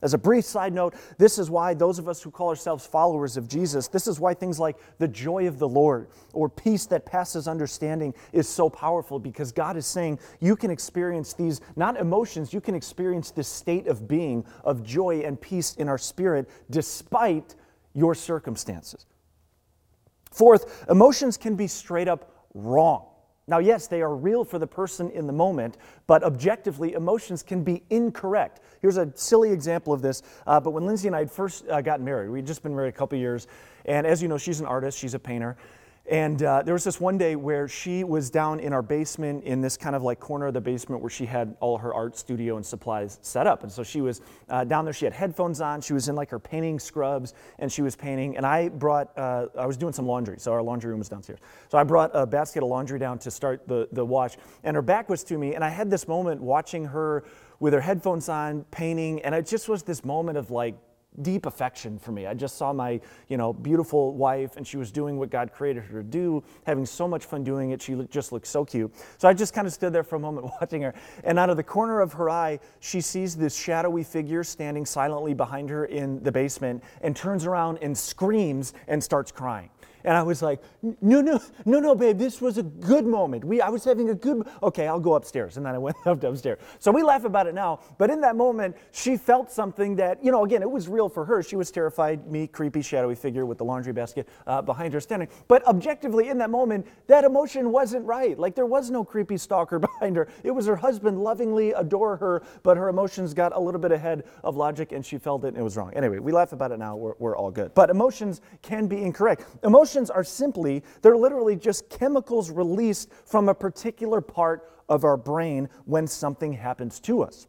As 0.05 0.13
a 0.13 0.19
brief 0.19 0.45
side 0.45 0.71
note, 0.71 0.93
this 1.17 1.39
is 1.39 1.49
why 1.49 1.73
those 1.73 1.97
of 1.97 2.07
us 2.07 2.21
who 2.21 2.29
call 2.29 2.49
ourselves 2.49 2.85
followers 2.85 3.37
of 3.37 3.47
Jesus, 3.47 3.87
this 3.87 4.05
is 4.05 4.19
why 4.19 4.35
things 4.35 4.59
like 4.59 4.77
the 4.99 5.07
joy 5.07 5.47
of 5.47 5.57
the 5.57 5.67
Lord 5.67 6.09
or 6.31 6.47
peace 6.47 6.85
that 6.85 7.07
passes 7.07 7.47
understanding 7.47 8.13
is 8.31 8.47
so 8.47 8.69
powerful 8.69 9.17
because 9.17 9.51
God 9.51 9.75
is 9.75 9.87
saying 9.87 10.19
you 10.39 10.55
can 10.55 10.69
experience 10.69 11.33
these, 11.33 11.59
not 11.75 11.97
emotions, 11.97 12.53
you 12.53 12.61
can 12.61 12.75
experience 12.75 13.31
this 13.31 13.47
state 13.47 13.87
of 13.87 14.07
being 14.07 14.45
of 14.63 14.83
joy 14.83 15.21
and 15.21 15.41
peace 15.41 15.73
in 15.73 15.89
our 15.89 15.97
spirit 15.97 16.47
despite 16.69 17.55
your 17.95 18.13
circumstances. 18.13 19.07
Fourth, 20.29 20.85
emotions 20.87 21.35
can 21.35 21.55
be 21.55 21.65
straight 21.65 22.07
up 22.07 22.45
wrong. 22.53 23.07
Now, 23.47 23.59
yes, 23.59 23.87
they 23.87 24.01
are 24.01 24.15
real 24.15 24.43
for 24.43 24.57
the 24.57 24.65
person 24.65 25.11
in 25.11 25.27
the 25.27 25.33
moment, 25.33 25.77
but 26.07 26.23
objectively, 26.23 26.93
emotions 26.93 27.43
can 27.43 27.63
be 27.63 27.83
incorrect. 27.91 28.61
Here's 28.81 28.97
a 28.97 29.11
silly 29.13 29.51
example 29.51 29.93
of 29.93 30.01
this. 30.01 30.23
Uh, 30.47 30.59
but 30.59 30.71
when 30.71 30.85
Lindsay 30.85 31.07
and 31.07 31.15
I 31.15 31.19
had 31.19 31.31
first 31.31 31.67
uh, 31.67 31.79
got 31.81 32.01
married, 32.01 32.29
we'd 32.29 32.47
just 32.47 32.63
been 32.63 32.75
married 32.75 32.89
a 32.89 32.97
couple 32.97 33.19
years, 33.19 33.45
and 33.85 34.07
as 34.07 34.21
you 34.21 34.27
know, 34.27 34.39
she's 34.39 34.59
an 34.59 34.65
artist, 34.65 34.97
she's 34.97 35.13
a 35.13 35.19
painter. 35.19 35.57
And 36.07 36.43
uh, 36.43 36.61
there 36.61 36.75
was 36.75 36.83
this 36.83 37.01
one 37.01 37.17
day 37.17 37.35
where 37.35 37.67
she 37.67 38.03
was 38.03 38.29
down 38.29 38.59
in 38.59 38.73
our 38.73 38.83
basement 38.83 39.43
in 39.43 39.59
this 39.59 39.75
kind 39.75 39.95
of 39.95 40.03
like 40.03 40.19
corner 40.19 40.45
of 40.45 40.53
the 40.53 40.61
basement 40.61 41.01
where 41.01 41.09
she 41.09 41.25
had 41.25 41.55
all 41.59 41.79
her 41.79 41.95
art 41.95 42.15
studio 42.15 42.57
and 42.57 42.65
supplies 42.65 43.17
set 43.23 43.47
up. 43.47 43.63
And 43.63 43.71
so 43.71 43.81
she 43.81 44.01
was 44.01 44.21
uh, 44.49 44.65
down 44.65 44.85
there, 44.85 44.93
she 44.93 45.05
had 45.05 45.13
headphones 45.13 45.61
on, 45.61 45.81
she 45.81 45.93
was 45.93 46.07
in 46.07 46.15
like 46.15 46.29
her 46.29 46.37
painting 46.37 46.77
scrubs, 46.79 47.33
and 47.57 47.71
she 47.71 47.81
was 47.81 47.95
painting. 47.95 48.37
And 48.37 48.45
I 48.45 48.69
brought, 48.69 49.17
uh, 49.17 49.47
I 49.57 49.65
was 49.65 49.77
doing 49.77 49.93
some 49.93 50.05
laundry, 50.05 50.37
so 50.37 50.53
our 50.53 50.61
laundry 50.61 50.91
room 50.91 50.99
was 50.99 51.09
downstairs. 51.09 51.39
So 51.69 51.79
I 51.79 51.83
brought 51.83 52.11
a 52.13 52.27
basket 52.27 52.61
of 52.61 52.69
laundry 52.69 52.99
down 52.99 53.17
to 53.19 53.31
start 53.31 53.67
the, 53.67 53.87
the 53.91 54.05
wash, 54.05 54.37
and 54.63 54.75
her 54.75 54.83
back 54.83 55.09
was 55.09 55.23
to 55.23 55.39
me. 55.39 55.55
And 55.55 55.63
I 55.63 55.69
had 55.69 55.89
this 55.89 56.07
moment 56.07 56.39
watching 56.39 56.85
her 56.85 57.23
with 57.59 57.73
her 57.73 57.81
headphones 57.81 58.29
on, 58.29 58.63
painting, 58.65 59.23
and 59.23 59.33
it 59.33 59.47
just 59.47 59.67
was 59.67 59.81
this 59.81 60.05
moment 60.05 60.37
of 60.37 60.51
like, 60.51 60.75
deep 61.21 61.45
affection 61.45 61.97
for 61.99 62.11
me. 62.11 62.25
I 62.27 62.33
just 62.33 62.57
saw 62.57 62.73
my, 62.73 62.99
you 63.27 63.37
know, 63.37 63.53
beautiful 63.53 64.13
wife 64.13 64.57
and 64.57 64.65
she 64.65 64.77
was 64.77 64.91
doing 64.91 65.17
what 65.17 65.29
God 65.29 65.51
created 65.51 65.83
her 65.83 66.01
to 66.01 66.07
do, 66.07 66.43
having 66.65 66.85
so 66.85 67.07
much 67.07 67.25
fun 67.25 67.43
doing 67.43 67.71
it. 67.71 67.81
She 67.81 67.95
just 68.09 68.31
looked 68.31 68.47
so 68.47 68.65
cute. 68.65 68.93
So 69.17 69.27
I 69.27 69.33
just 69.33 69.53
kind 69.53 69.67
of 69.67 69.73
stood 69.73 69.93
there 69.93 70.03
for 70.03 70.15
a 70.15 70.19
moment 70.19 70.47
watching 70.61 70.81
her. 70.81 70.93
And 71.23 71.39
out 71.39 71.49
of 71.49 71.57
the 71.57 71.63
corner 71.63 72.01
of 72.01 72.13
her 72.13 72.29
eye, 72.29 72.59
she 72.79 73.01
sees 73.01 73.35
this 73.35 73.55
shadowy 73.55 74.03
figure 74.03 74.43
standing 74.43 74.85
silently 74.85 75.33
behind 75.33 75.69
her 75.69 75.85
in 75.85 76.21
the 76.23 76.31
basement 76.31 76.83
and 77.01 77.15
turns 77.15 77.45
around 77.45 77.79
and 77.81 77.97
screams 77.97 78.73
and 78.87 79.03
starts 79.03 79.31
crying. 79.31 79.69
And 80.05 80.15
I 80.15 80.21
was 80.21 80.41
like, 80.41 80.61
no, 81.01 81.19
no, 81.19 81.39
no, 81.65 81.79
no, 81.79 81.95
babe, 81.95 82.19
this 82.19 82.39
was 82.39 82.59
a 82.59 82.63
good 82.63 83.05
moment. 83.07 83.43
We, 83.43 83.59
I 83.59 83.69
was 83.69 83.83
having 83.83 84.11
a 84.11 84.15
good, 84.15 84.47
okay, 84.61 84.87
I'll 84.87 84.99
go 84.99 85.15
upstairs. 85.15 85.57
And 85.57 85.65
then 85.65 85.73
I 85.73 85.79
went 85.79 85.97
up 86.05 86.23
upstairs. 86.23 86.59
So 86.79 86.91
we 86.91 87.01
laugh 87.01 87.25
about 87.25 87.47
it 87.47 87.55
now. 87.55 87.79
But 87.97 88.11
in 88.11 88.21
that 88.21 88.35
moment, 88.35 88.75
she 88.91 89.17
felt 89.17 89.51
something 89.51 89.95
that, 89.95 90.23
you 90.23 90.31
know, 90.31 90.45
again, 90.45 90.61
it 90.61 90.69
was 90.69 90.87
real 90.87 91.09
for 91.09 91.25
her. 91.25 91.41
She 91.41 91.55
was 91.55 91.71
terrified, 91.71 92.27
me, 92.27 92.45
creepy, 92.45 92.83
shadowy 92.83 93.15
figure 93.15 93.47
with 93.47 93.57
the 93.57 93.65
laundry 93.65 93.93
basket 93.93 94.29
uh, 94.45 94.61
behind 94.61 94.93
her 94.93 94.99
standing. 94.99 95.27
But 95.47 95.65
objectively, 95.67 96.29
in 96.29 96.37
that 96.37 96.51
moment, 96.51 96.85
that 97.07 97.23
emotion 97.23 97.71
wasn't 97.71 98.05
right. 98.05 98.37
Like 98.37 98.53
there 98.53 98.67
was 98.67 98.91
no 98.91 99.03
creepy 99.03 99.37
stalker 99.37 99.79
behind 99.99 100.15
her. 100.17 100.27
It 100.43 100.51
was 100.51 100.67
her 100.67 100.75
husband 100.75 101.23
lovingly 101.23 101.71
adore 101.71 102.15
her, 102.17 102.43
but 102.61 102.77
her 102.77 102.89
emotions 102.89 103.33
got 103.33 103.55
a 103.55 103.59
little 103.59 103.81
bit 103.81 103.91
ahead 103.91 104.23
of 104.43 104.55
logic 104.55 104.91
and 104.91 105.03
she 105.03 105.17
felt 105.17 105.43
it 105.45 105.49
and 105.49 105.57
it 105.57 105.63
was 105.63 105.75
wrong. 105.77 105.91
Anyway, 105.95 106.19
we 106.19 106.31
laugh 106.31 106.53
about 106.53 106.71
it 106.71 106.77
now. 106.77 106.95
We're, 106.95 107.13
we're 107.17 107.35
all 107.35 107.49
good. 107.49 107.73
But 107.73 107.89
emotions 107.89 108.41
can 108.61 108.85
be 108.85 109.01
incorrect. 109.01 109.45
Emotions 109.63 109.94
Are 109.95 110.23
simply, 110.23 110.83
they're 111.01 111.17
literally 111.17 111.55
just 111.55 111.89
chemicals 111.89 112.51
released 112.51 113.09
from 113.25 113.49
a 113.49 113.53
particular 113.53 114.21
part 114.21 114.69
of 114.89 115.03
our 115.03 115.17
brain 115.17 115.69
when 115.85 116.07
something 116.07 116.53
happens 116.53 116.99
to 117.01 117.21
us. 117.21 117.47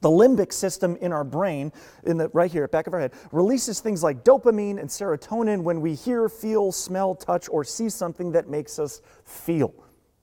The 0.00 0.08
limbic 0.10 0.52
system 0.52 0.96
in 0.96 1.12
our 1.12 1.24
brain, 1.24 1.72
in 2.04 2.18
the 2.18 2.28
right 2.34 2.52
here, 2.52 2.68
back 2.68 2.86
of 2.86 2.94
our 2.94 3.00
head, 3.00 3.12
releases 3.32 3.80
things 3.80 4.02
like 4.02 4.22
dopamine 4.22 4.78
and 4.78 4.88
serotonin 4.88 5.62
when 5.62 5.80
we 5.80 5.94
hear, 5.94 6.28
feel, 6.28 6.72
smell, 6.72 7.14
touch, 7.14 7.48
or 7.48 7.64
see 7.64 7.88
something 7.88 8.32
that 8.32 8.48
makes 8.48 8.78
us 8.78 9.00
feel. 9.24 9.72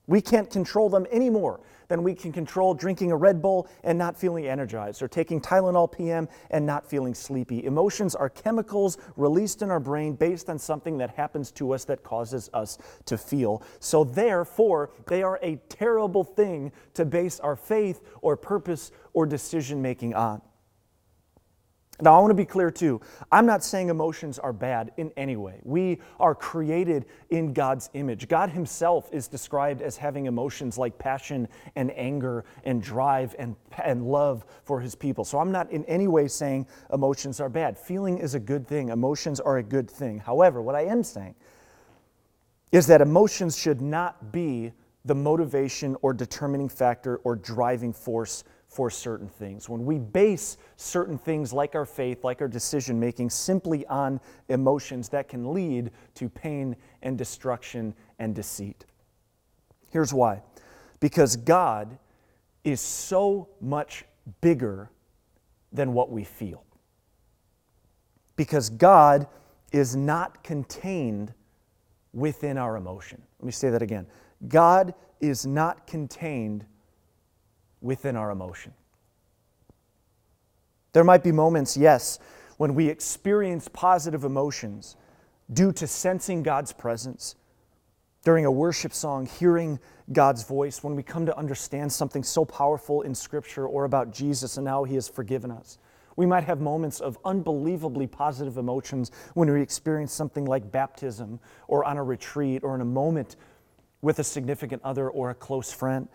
We 0.06 0.20
can't 0.20 0.48
control 0.50 0.88
them 0.88 1.06
anymore 1.10 1.60
then 1.92 2.02
we 2.02 2.14
can 2.14 2.32
control 2.32 2.72
drinking 2.72 3.12
a 3.12 3.16
Red 3.16 3.42
Bull 3.42 3.68
and 3.84 3.98
not 3.98 4.16
feeling 4.16 4.46
energized, 4.46 5.02
or 5.02 5.08
taking 5.08 5.42
Tylenol 5.42 5.92
PM 5.92 6.26
and 6.50 6.64
not 6.64 6.88
feeling 6.88 7.12
sleepy. 7.12 7.66
Emotions 7.66 8.14
are 8.14 8.30
chemicals 8.30 8.96
released 9.16 9.60
in 9.60 9.70
our 9.70 9.78
brain 9.78 10.14
based 10.14 10.48
on 10.48 10.58
something 10.58 10.96
that 10.96 11.10
happens 11.10 11.50
to 11.52 11.72
us 11.72 11.84
that 11.84 12.02
causes 12.02 12.48
us 12.54 12.78
to 13.04 13.18
feel. 13.18 13.62
So, 13.78 14.04
therefore, 14.04 14.90
they 15.06 15.22
are 15.22 15.38
a 15.42 15.56
terrible 15.68 16.24
thing 16.24 16.72
to 16.94 17.04
base 17.04 17.38
our 17.40 17.56
faith 17.56 18.00
or 18.22 18.38
purpose 18.38 18.90
or 19.12 19.26
decision 19.26 19.82
making 19.82 20.14
on. 20.14 20.40
Now, 22.02 22.16
I 22.16 22.18
want 22.18 22.32
to 22.32 22.34
be 22.34 22.44
clear 22.44 22.68
too. 22.68 23.00
I'm 23.30 23.46
not 23.46 23.62
saying 23.62 23.88
emotions 23.88 24.40
are 24.40 24.52
bad 24.52 24.90
in 24.96 25.12
any 25.16 25.36
way. 25.36 25.60
We 25.62 26.00
are 26.18 26.34
created 26.34 27.06
in 27.30 27.52
God's 27.52 27.90
image. 27.94 28.26
God 28.26 28.50
Himself 28.50 29.08
is 29.12 29.28
described 29.28 29.82
as 29.82 29.96
having 29.96 30.26
emotions 30.26 30.76
like 30.76 30.98
passion 30.98 31.46
and 31.76 31.92
anger 31.96 32.44
and 32.64 32.82
drive 32.82 33.36
and, 33.38 33.54
and 33.84 34.04
love 34.04 34.44
for 34.64 34.80
His 34.80 34.96
people. 34.96 35.24
So 35.24 35.38
I'm 35.38 35.52
not 35.52 35.70
in 35.70 35.84
any 35.84 36.08
way 36.08 36.26
saying 36.26 36.66
emotions 36.92 37.38
are 37.38 37.48
bad. 37.48 37.78
Feeling 37.78 38.18
is 38.18 38.34
a 38.34 38.40
good 38.40 38.66
thing, 38.66 38.88
emotions 38.88 39.38
are 39.38 39.58
a 39.58 39.62
good 39.62 39.88
thing. 39.88 40.18
However, 40.18 40.60
what 40.60 40.74
I 40.74 40.86
am 40.86 41.04
saying 41.04 41.36
is 42.72 42.88
that 42.88 43.00
emotions 43.00 43.56
should 43.56 43.80
not 43.80 44.32
be 44.32 44.72
the 45.04 45.14
motivation 45.14 45.96
or 46.02 46.12
determining 46.12 46.68
factor 46.68 47.18
or 47.18 47.36
driving 47.36 47.92
force 47.92 48.42
for 48.72 48.90
certain 48.90 49.28
things. 49.28 49.68
When 49.68 49.84
we 49.84 49.98
base 49.98 50.56
certain 50.76 51.18
things 51.18 51.52
like 51.52 51.74
our 51.74 51.84
faith, 51.84 52.24
like 52.24 52.40
our 52.40 52.48
decision 52.48 52.98
making, 52.98 53.28
simply 53.28 53.86
on 53.86 54.18
emotions, 54.48 55.10
that 55.10 55.28
can 55.28 55.52
lead 55.52 55.90
to 56.14 56.30
pain 56.30 56.74
and 57.02 57.18
destruction 57.18 57.94
and 58.18 58.34
deceit. 58.34 58.86
Here's 59.90 60.14
why 60.14 60.42
because 61.00 61.36
God 61.36 61.98
is 62.64 62.80
so 62.80 63.48
much 63.60 64.04
bigger 64.40 64.90
than 65.72 65.92
what 65.92 66.10
we 66.10 66.24
feel. 66.24 66.64
Because 68.36 68.70
God 68.70 69.26
is 69.72 69.96
not 69.96 70.44
contained 70.44 71.34
within 72.12 72.56
our 72.56 72.76
emotion. 72.76 73.20
Let 73.40 73.46
me 73.46 73.52
say 73.52 73.70
that 73.70 73.82
again. 73.82 74.06
God 74.48 74.94
is 75.20 75.44
not 75.44 75.86
contained 75.86 76.64
within 77.82 78.16
our 78.16 78.30
emotion. 78.30 78.72
There 80.92 81.04
might 81.04 81.22
be 81.22 81.32
moments, 81.32 81.76
yes, 81.76 82.18
when 82.58 82.74
we 82.74 82.88
experience 82.88 83.68
positive 83.68 84.24
emotions 84.24 84.96
due 85.52 85.72
to 85.72 85.86
sensing 85.86 86.42
God's 86.42 86.72
presence, 86.72 87.34
during 88.24 88.44
a 88.44 88.50
worship 88.50 88.92
song, 88.92 89.26
hearing 89.26 89.80
God's 90.12 90.44
voice, 90.44 90.84
when 90.84 90.94
we 90.94 91.02
come 91.02 91.26
to 91.26 91.36
understand 91.36 91.92
something 91.92 92.22
so 92.22 92.44
powerful 92.44 93.02
in 93.02 93.14
Scripture 93.14 93.66
or 93.66 93.84
about 93.84 94.12
Jesus 94.12 94.58
and 94.58 94.68
how 94.68 94.84
He 94.84 94.94
has 94.94 95.08
forgiven 95.08 95.50
us. 95.50 95.78
We 96.14 96.26
might 96.26 96.44
have 96.44 96.60
moments 96.60 97.00
of 97.00 97.18
unbelievably 97.24 98.08
positive 98.08 98.58
emotions 98.58 99.10
when 99.34 99.50
we 99.50 99.62
experience 99.62 100.12
something 100.12 100.44
like 100.44 100.70
baptism 100.70 101.40
or 101.68 101.84
on 101.84 101.96
a 101.96 102.02
retreat 102.02 102.62
or 102.62 102.74
in 102.74 102.82
a 102.82 102.86
moment 102.86 103.36
with 104.02 104.18
a 104.18 104.24
significant 104.24 104.82
other 104.84 105.08
or 105.08 105.30
a 105.30 105.34
close 105.34 105.72
friend 105.72 106.08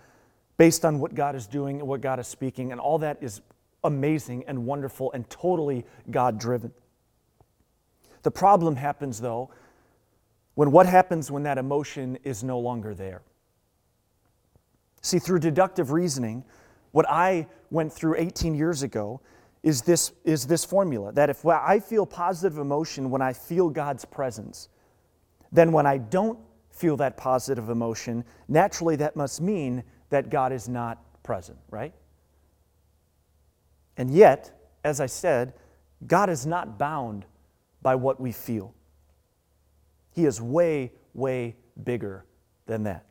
based 0.57 0.83
on 0.85 0.99
what 0.99 1.15
God 1.15 1.35
is 1.35 1.47
doing 1.47 1.79
and 1.79 1.87
what 1.87 2.01
God 2.01 2.19
is 2.19 2.27
speaking. 2.27 2.71
And 2.71 2.81
all 2.81 2.97
that 2.99 3.17
is 3.21 3.41
amazing 3.83 4.43
and 4.47 4.65
wonderful 4.65 5.11
and 5.13 5.29
totally 5.29 5.85
God 6.11 6.39
driven. 6.39 6.71
The 8.23 8.31
problem 8.31 8.75
happens, 8.75 9.21
though, 9.21 9.49
when 10.55 10.71
what 10.71 10.87
happens 10.87 11.29
when 11.29 11.43
that 11.43 11.57
emotion 11.57 12.17
is 12.23 12.43
no 12.43 12.59
longer 12.59 12.93
there. 12.95 13.21
See, 15.01 15.19
through 15.19 15.39
deductive 15.39 15.91
reasoning, 15.91 16.43
what 16.91 17.05
I 17.07 17.47
went 17.69 17.93
through 17.93 18.15
18 18.17 18.55
years 18.55 18.81
ago 18.81 19.21
is 19.63 19.81
this, 19.83 20.13
is 20.23 20.47
this 20.47 20.65
formula 20.65 21.11
that 21.13 21.29
if 21.29 21.45
I 21.45 21.79
feel 21.79 22.05
positive 22.05 22.57
emotion 22.57 23.09
when 23.09 23.21
I 23.21 23.33
feel 23.33 23.69
God's 23.69 24.03
presence, 24.03 24.69
then 25.51 25.71
when 25.71 25.85
I 25.85 25.97
don't 25.97 26.39
feel 26.71 26.97
that 26.97 27.17
positive 27.17 27.69
emotion, 27.69 28.23
naturally 28.47 28.95
that 28.97 29.15
must 29.15 29.41
mean 29.41 29.83
that 30.09 30.29
God 30.29 30.51
is 30.51 30.69
not 30.69 31.23
present, 31.23 31.57
right? 31.69 31.93
And 33.97 34.11
yet, 34.11 34.51
as 34.83 35.01
I 35.01 35.07
said, 35.07 35.53
God 36.05 36.29
is 36.29 36.45
not 36.45 36.77
bound 36.77 37.25
by 37.81 37.95
what 37.95 38.19
we 38.19 38.31
feel. 38.31 38.73
He 40.11 40.25
is 40.25 40.41
way, 40.41 40.93
way 41.13 41.55
bigger 41.83 42.25
than 42.65 42.83
that. 42.83 43.05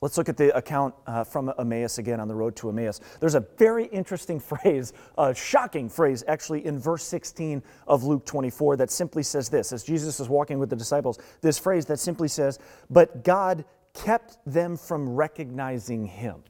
Let's 0.00 0.18
look 0.18 0.28
at 0.28 0.36
the 0.36 0.54
account 0.56 0.96
uh, 1.06 1.22
from 1.22 1.52
Emmaus 1.60 1.98
again 1.98 2.18
on 2.18 2.26
the 2.26 2.34
road 2.34 2.56
to 2.56 2.68
Emmaus. 2.68 3.00
There's 3.20 3.36
a 3.36 3.46
very 3.56 3.86
interesting 3.86 4.40
phrase, 4.40 4.92
a 5.16 5.32
shocking 5.32 5.88
phrase 5.88 6.24
actually, 6.26 6.66
in 6.66 6.78
verse 6.78 7.04
16 7.04 7.62
of 7.86 8.02
Luke 8.02 8.26
24 8.26 8.76
that 8.78 8.90
simply 8.90 9.22
says 9.22 9.48
this 9.48 9.72
as 9.72 9.84
Jesus 9.84 10.18
is 10.18 10.28
walking 10.28 10.58
with 10.58 10.70
the 10.70 10.76
disciples, 10.76 11.20
this 11.40 11.56
phrase 11.56 11.86
that 11.86 12.00
simply 12.00 12.26
says, 12.26 12.58
But 12.90 13.22
God 13.22 13.64
kept 13.94 14.38
them 14.46 14.76
from 14.76 15.08
recognizing 15.08 16.06
him. 16.06 16.42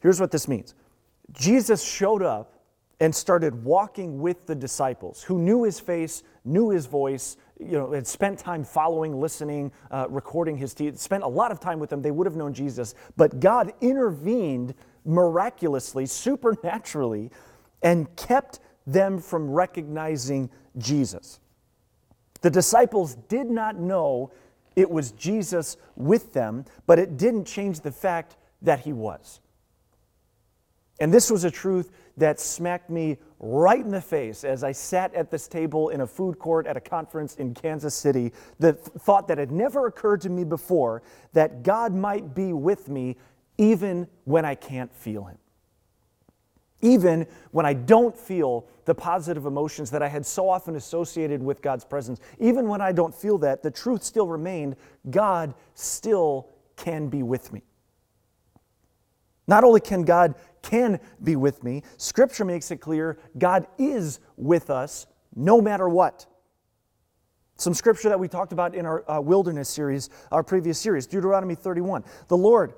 Here's 0.00 0.20
what 0.20 0.30
this 0.30 0.48
means 0.48 0.74
Jesus 1.32 1.82
showed 1.82 2.22
up 2.22 2.60
and 3.00 3.14
started 3.14 3.64
walking 3.64 4.20
with 4.20 4.46
the 4.46 4.54
disciples 4.54 5.22
who 5.22 5.38
knew 5.38 5.62
his 5.62 5.80
face, 5.80 6.22
knew 6.44 6.70
his 6.70 6.86
voice, 6.86 7.38
you 7.58 7.72
know, 7.72 7.92
had 7.92 8.06
spent 8.06 8.38
time 8.38 8.62
following, 8.62 9.18
listening, 9.18 9.72
uh, 9.90 10.06
recording 10.10 10.56
his 10.56 10.74
teeth, 10.74 10.98
spent 10.98 11.22
a 11.22 11.28
lot 11.28 11.50
of 11.50 11.60
time 11.60 11.78
with 11.78 11.88
them. 11.88 12.02
They 12.02 12.10
would 12.10 12.26
have 12.26 12.36
known 12.36 12.52
Jesus. 12.52 12.94
But 13.16 13.40
God 13.40 13.72
intervened 13.80 14.74
miraculously, 15.04 16.04
supernaturally, 16.06 17.30
and 17.82 18.14
kept 18.16 18.60
them 18.86 19.18
from 19.18 19.50
recognizing 19.50 20.50
Jesus. 20.76 21.40
The 22.42 22.50
disciples 22.50 23.16
did 23.28 23.50
not 23.50 23.76
know 23.78 24.30
it 24.80 24.90
was 24.90 25.12
Jesus 25.12 25.76
with 25.94 26.32
them, 26.32 26.64
but 26.86 26.98
it 26.98 27.16
didn't 27.16 27.44
change 27.44 27.80
the 27.80 27.92
fact 27.92 28.36
that 28.62 28.80
he 28.80 28.92
was. 28.92 29.40
And 31.00 31.12
this 31.12 31.30
was 31.30 31.44
a 31.44 31.50
truth 31.50 31.90
that 32.16 32.38
smacked 32.38 32.90
me 32.90 33.16
right 33.38 33.82
in 33.82 33.90
the 33.90 34.00
face 34.00 34.44
as 34.44 34.62
I 34.62 34.72
sat 34.72 35.14
at 35.14 35.30
this 35.30 35.48
table 35.48 35.88
in 35.88 36.02
a 36.02 36.06
food 36.06 36.38
court 36.38 36.66
at 36.66 36.76
a 36.76 36.80
conference 36.80 37.36
in 37.36 37.54
Kansas 37.54 37.94
City. 37.94 38.32
The 38.58 38.74
thought 38.74 39.28
that 39.28 39.38
had 39.38 39.50
never 39.50 39.86
occurred 39.86 40.20
to 40.22 40.30
me 40.30 40.44
before 40.44 41.02
that 41.32 41.62
God 41.62 41.94
might 41.94 42.34
be 42.34 42.52
with 42.52 42.88
me 42.88 43.16
even 43.56 44.08
when 44.24 44.44
I 44.44 44.54
can't 44.54 44.92
feel 44.92 45.24
Him. 45.24 45.38
Even 46.82 47.26
when 47.50 47.66
I 47.66 47.74
don't 47.74 48.16
feel 48.16 48.66
the 48.86 48.94
positive 48.94 49.46
emotions 49.46 49.90
that 49.90 50.02
I 50.02 50.08
had 50.08 50.24
so 50.24 50.48
often 50.48 50.76
associated 50.76 51.42
with 51.42 51.60
God's 51.62 51.84
presence, 51.84 52.20
even 52.38 52.68
when 52.68 52.80
I 52.80 52.92
don't 52.92 53.14
feel 53.14 53.38
that, 53.38 53.62
the 53.62 53.70
truth 53.70 54.02
still 54.02 54.26
remained 54.26 54.76
God 55.10 55.54
still 55.74 56.48
can 56.76 57.08
be 57.08 57.22
with 57.22 57.52
me. 57.52 57.62
Not 59.46 59.64
only 59.64 59.80
can 59.80 60.02
God 60.02 60.36
can 60.62 61.00
be 61.22 61.36
with 61.36 61.62
me, 61.64 61.82
scripture 61.96 62.44
makes 62.44 62.70
it 62.70 62.76
clear 62.76 63.18
God 63.36 63.66
is 63.78 64.20
with 64.36 64.70
us 64.70 65.06
no 65.34 65.60
matter 65.60 65.88
what. 65.88 66.26
Some 67.56 67.74
scripture 67.74 68.08
that 68.08 68.18
we 68.18 68.26
talked 68.26 68.52
about 68.52 68.74
in 68.74 68.86
our 68.86 69.08
uh, 69.10 69.20
wilderness 69.20 69.68
series, 69.68 70.08
our 70.32 70.42
previous 70.42 70.78
series, 70.78 71.06
Deuteronomy 71.06 71.54
31. 71.54 72.04
The 72.28 72.36
Lord, 72.36 72.72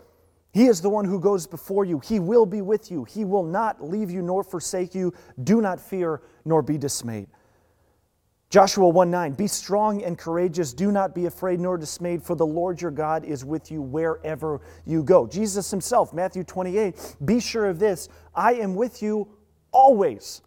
He 0.52 0.66
is 0.66 0.82
the 0.82 0.90
one 0.90 1.06
who 1.06 1.18
goes 1.18 1.46
before 1.46 1.84
you. 1.84 1.98
He 2.00 2.20
will 2.20 2.44
be 2.44 2.60
with 2.60 2.90
you. 2.90 3.04
He 3.04 3.24
will 3.24 3.42
not 3.44 3.82
leave 3.82 4.10
you 4.10 4.20
nor 4.20 4.44
forsake 4.44 4.94
you. 4.94 5.14
Do 5.42 5.60
not 5.62 5.80
fear 5.80 6.20
nor 6.44 6.62
be 6.62 6.76
dismayed. 6.76 7.28
Joshua 8.50 8.86
1 8.86 9.10
9, 9.10 9.32
be 9.32 9.46
strong 9.46 10.02
and 10.02 10.18
courageous. 10.18 10.74
Do 10.74 10.92
not 10.92 11.14
be 11.14 11.24
afraid 11.24 11.58
nor 11.58 11.78
dismayed, 11.78 12.22
for 12.22 12.34
the 12.34 12.44
Lord 12.44 12.82
your 12.82 12.90
God 12.90 13.24
is 13.24 13.46
with 13.46 13.70
you 13.70 13.80
wherever 13.80 14.60
you 14.84 15.02
go. 15.02 15.26
Jesus 15.26 15.70
himself, 15.70 16.12
Matthew 16.12 16.44
28, 16.44 17.16
be 17.24 17.40
sure 17.40 17.64
of 17.64 17.78
this 17.78 18.10
I 18.34 18.52
am 18.54 18.74
with 18.74 19.00
you 19.00 19.26
always, 19.70 20.42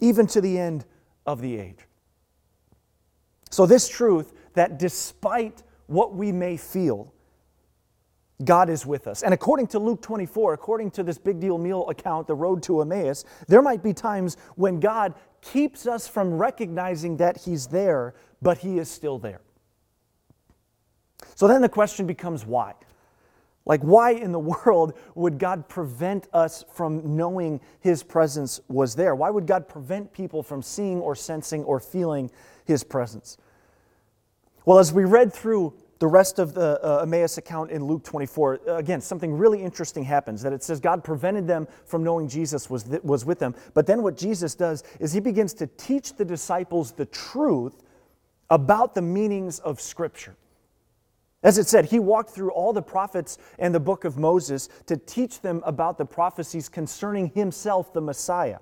even 0.00 0.26
to 0.28 0.40
the 0.40 0.58
end 0.58 0.86
of 1.26 1.42
the 1.42 1.58
age. 1.58 1.80
So, 3.50 3.66
this 3.66 3.86
truth 3.86 4.32
that 4.54 4.78
despite 4.78 5.62
what 5.88 6.14
we 6.14 6.32
may 6.32 6.56
feel, 6.56 7.12
God 8.44 8.70
is 8.70 8.86
with 8.86 9.06
us. 9.06 9.22
And 9.22 9.34
according 9.34 9.68
to 9.68 9.78
Luke 9.78 10.02
24, 10.02 10.54
according 10.54 10.90
to 10.92 11.02
this 11.02 11.18
big 11.18 11.40
deal 11.40 11.58
meal 11.58 11.88
account, 11.88 12.26
the 12.26 12.34
road 12.34 12.62
to 12.64 12.80
Emmaus, 12.80 13.24
there 13.48 13.62
might 13.62 13.82
be 13.82 13.92
times 13.92 14.36
when 14.56 14.80
God 14.80 15.14
keeps 15.40 15.86
us 15.86 16.08
from 16.08 16.38
recognizing 16.38 17.16
that 17.18 17.38
He's 17.38 17.66
there, 17.66 18.14
but 18.40 18.58
He 18.58 18.78
is 18.78 18.90
still 18.90 19.18
there. 19.18 19.40
So 21.34 21.46
then 21.46 21.62
the 21.62 21.68
question 21.68 22.06
becomes 22.06 22.44
why? 22.46 22.74
Like, 23.64 23.80
why 23.82 24.12
in 24.12 24.32
the 24.32 24.38
world 24.64 24.94
would 25.14 25.38
God 25.38 25.68
prevent 25.68 26.28
us 26.32 26.64
from 26.72 27.16
knowing 27.16 27.60
His 27.80 28.02
presence 28.02 28.60
was 28.68 28.94
there? 28.94 29.14
Why 29.14 29.30
would 29.30 29.46
God 29.46 29.68
prevent 29.68 30.12
people 30.12 30.42
from 30.42 30.62
seeing 30.62 31.00
or 31.00 31.14
sensing 31.14 31.64
or 31.64 31.80
feeling 31.80 32.30
His 32.64 32.84
presence? 32.84 33.36
Well, 34.64 34.78
as 34.78 34.92
we 34.92 35.04
read 35.04 35.32
through 35.32 35.74
the 36.02 36.08
rest 36.08 36.40
of 36.40 36.52
the 36.52 36.84
uh, 36.84 37.02
Emmaus 37.02 37.38
account 37.38 37.70
in 37.70 37.84
Luke 37.84 38.02
24, 38.02 38.60
uh, 38.66 38.74
again, 38.74 39.00
something 39.00 39.32
really 39.32 39.62
interesting 39.62 40.02
happens 40.02 40.42
that 40.42 40.52
it 40.52 40.64
says 40.64 40.80
God 40.80 41.04
prevented 41.04 41.46
them 41.46 41.68
from 41.84 42.02
knowing 42.02 42.26
Jesus 42.26 42.68
was, 42.68 42.82
th- 42.82 43.04
was 43.04 43.24
with 43.24 43.38
them. 43.38 43.54
But 43.72 43.86
then 43.86 44.02
what 44.02 44.16
Jesus 44.16 44.56
does 44.56 44.82
is 44.98 45.12
he 45.12 45.20
begins 45.20 45.54
to 45.54 45.68
teach 45.68 46.14
the 46.14 46.24
disciples 46.24 46.90
the 46.90 47.06
truth 47.06 47.84
about 48.50 48.96
the 48.96 49.00
meanings 49.00 49.60
of 49.60 49.80
Scripture. 49.80 50.34
As 51.44 51.56
it 51.56 51.68
said, 51.68 51.84
he 51.84 52.00
walked 52.00 52.30
through 52.30 52.50
all 52.50 52.72
the 52.72 52.82
prophets 52.82 53.38
and 53.60 53.72
the 53.72 53.78
book 53.78 54.04
of 54.04 54.18
Moses 54.18 54.68
to 54.86 54.96
teach 54.96 55.40
them 55.40 55.62
about 55.64 55.98
the 55.98 56.04
prophecies 56.04 56.68
concerning 56.68 57.28
himself, 57.28 57.92
the 57.92 58.00
Messiah. 58.00 58.58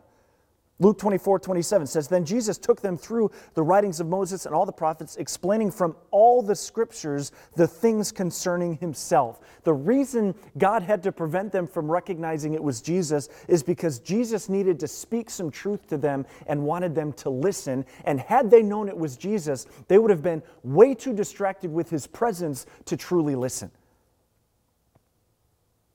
Luke 0.80 0.98
24, 0.98 1.38
27 1.40 1.86
says, 1.86 2.08
Then 2.08 2.24
Jesus 2.24 2.56
took 2.56 2.80
them 2.80 2.96
through 2.96 3.30
the 3.52 3.62
writings 3.62 4.00
of 4.00 4.08
Moses 4.08 4.46
and 4.46 4.54
all 4.54 4.64
the 4.64 4.72
prophets, 4.72 5.16
explaining 5.16 5.70
from 5.70 5.94
all 6.10 6.40
the 6.40 6.56
scriptures 6.56 7.32
the 7.54 7.66
things 7.66 8.10
concerning 8.10 8.78
himself. 8.78 9.40
The 9.64 9.74
reason 9.74 10.34
God 10.56 10.82
had 10.82 11.02
to 11.02 11.12
prevent 11.12 11.52
them 11.52 11.66
from 11.66 11.90
recognizing 11.90 12.54
it 12.54 12.62
was 12.62 12.80
Jesus 12.80 13.28
is 13.46 13.62
because 13.62 13.98
Jesus 13.98 14.48
needed 14.48 14.80
to 14.80 14.88
speak 14.88 15.28
some 15.28 15.50
truth 15.50 15.86
to 15.88 15.98
them 15.98 16.24
and 16.46 16.64
wanted 16.64 16.94
them 16.94 17.12
to 17.14 17.28
listen. 17.28 17.84
And 18.06 18.18
had 18.18 18.50
they 18.50 18.62
known 18.62 18.88
it 18.88 18.96
was 18.96 19.18
Jesus, 19.18 19.66
they 19.88 19.98
would 19.98 20.10
have 20.10 20.22
been 20.22 20.42
way 20.62 20.94
too 20.94 21.12
distracted 21.12 21.70
with 21.70 21.90
his 21.90 22.06
presence 22.06 22.64
to 22.86 22.96
truly 22.96 23.34
listen. 23.34 23.70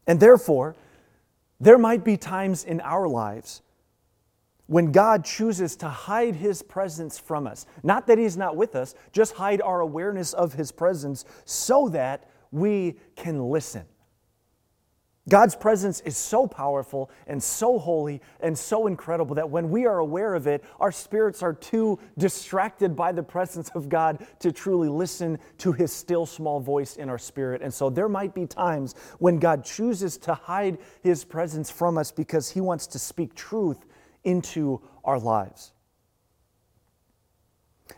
And 0.06 0.20
therefore, 0.20 0.76
there 1.60 1.80
might 1.80 2.04
be 2.04 2.18
times 2.18 2.64
in 2.64 2.82
our 2.82 3.08
lives 3.08 3.64
when 4.68 4.92
God 4.92 5.24
chooses 5.24 5.76
to 5.78 5.88
hide 5.88 6.36
his 6.36 6.62
presence 6.62 7.20
from 7.20 7.48
us. 7.48 7.66
Not 7.84 8.08
that 8.08 8.18
he's 8.18 8.38
not 8.38 8.56
with 8.56 8.76
us, 8.76 8.96
just 9.12 9.34
hide 9.34 9.62
our 9.62 9.82
awareness 9.82 10.34
of 10.34 10.54
his 10.54 10.72
presence 10.72 11.26
so 11.46 11.90
that 11.90 12.30
we 12.52 12.98
can 13.16 13.50
listen. 13.50 13.86
God's 15.28 15.56
presence 15.56 16.02
is 16.02 16.16
so 16.16 16.46
powerful 16.46 17.10
and 17.26 17.42
so 17.42 17.80
holy 17.80 18.22
and 18.42 18.56
so 18.56 18.86
incredible 18.86 19.34
that 19.36 19.50
when 19.50 19.72
we 19.72 19.88
are 19.88 19.98
aware 19.98 20.36
of 20.36 20.46
it, 20.46 20.64
our 20.80 20.92
spirits 20.92 21.42
are 21.42 21.54
too 21.54 21.98
distracted 22.16 22.96
by 22.96 23.12
the 23.12 23.24
presence 23.24 23.70
of 23.74 23.90
God 23.90 24.26
to 24.40 24.52
truly 24.52 24.88
listen 24.88 25.40
to 25.58 25.72
his 25.72 25.92
still 25.92 26.28
small 26.28 26.60
voice 26.60 26.98
in 26.98 27.10
our 27.10 27.18
spirit. 27.18 27.64
And 27.64 27.74
so 27.74 27.90
there 27.90 28.08
might 28.08 28.36
be 28.36 28.46
times 28.46 28.94
when 29.18 29.40
God 29.40 29.66
chooses 29.66 30.16
to 30.20 30.36
hide 30.36 30.78
his 31.02 31.26
presence 31.26 31.72
from 31.72 31.98
us 31.98 32.12
because 32.12 32.52
he 32.52 32.62
wants 32.62 32.86
to 32.88 33.00
speak 33.00 33.34
truth 33.34 33.84
into 34.26 34.82
our 35.04 35.20
lives. 35.20 35.72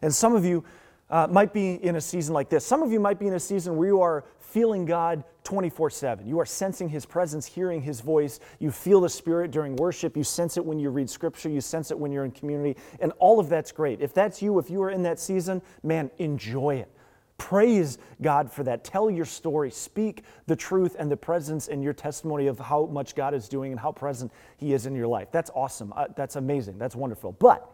And 0.02 0.14
some 0.14 0.36
of 0.36 0.46
you 0.46 0.64
uh, 1.10 1.28
might 1.28 1.54
be 1.54 1.76
in 1.76 1.96
a 1.96 2.02
season 2.02 2.34
like 2.34 2.50
this. 2.50 2.66
Some 2.66 2.84
of 2.84 2.92
you 2.92 3.00
might 3.00 3.18
be 3.18 3.28
in 3.28 3.34
a 3.34 3.40
season 3.40 3.78
where 3.78 3.88
you 3.88 4.02
are 4.02 4.26
feeling 4.40 4.86
God 4.86 5.24
24 5.44 5.90
7. 5.90 6.28
You 6.28 6.40
are 6.40 6.46
sensing 6.46 6.90
His 6.90 7.06
presence, 7.06 7.46
hearing 7.46 7.82
His 7.82 8.02
voice. 8.02 8.40
You 8.60 8.72
feel 8.72 9.00
the 9.00 9.10
Spirit 9.10 9.52
during 9.52 9.76
worship. 9.78 10.18
You 10.18 10.24
sense 10.24 10.58
it 10.58 10.66
when 10.66 10.80
you 10.80 10.90
read 10.90 11.10
Scripture. 11.10 11.50
You 11.50 11.62
sense 11.62 11.92
it 11.92 11.98
when 11.98 12.12
you're 12.12 12.26
in 12.26 12.32
community. 12.32 12.78
And 13.00 13.14
all 13.20 13.40
of 13.40 13.48
that's 13.48 13.72
great. 13.72 14.02
If 14.02 14.14
that's 14.14 14.42
you, 14.42 14.60
if 14.60 14.70
you 14.70 14.82
are 14.84 14.92
in 14.92 15.04
that 15.04 15.20
season, 15.20 15.62
man, 15.84 16.12
enjoy 16.18 16.76
it. 16.76 16.92
Praise 17.38 18.00
God 18.22 18.52
for 18.52 18.64
that. 18.64 18.84
Tell 18.84 19.12
your 19.12 19.26
story. 19.26 19.70
Speak 19.70 20.24
the 20.48 20.56
truth 20.56 20.96
and 20.98 21.10
the 21.10 21.18
presence 21.18 21.68
and 21.68 21.84
your 21.84 21.94
testimony 21.94 22.48
of 22.48 22.60
how 22.60 22.88
much 22.88 23.16
God 23.16 23.34
is 23.34 23.48
doing 23.48 23.72
and 23.72 23.80
how 23.80 23.92
present 23.92 24.32
He 24.58 24.74
is 24.74 24.86
in 24.86 24.96
your 24.96 25.08
life. 25.08 25.28
That's 25.32 25.52
awesome. 25.54 25.94
Uh, 25.96 26.08
that's 26.16 26.36
amazing. 26.36 26.80
That's 26.80 26.96
wonderful. 26.96 27.34
But 27.34 27.72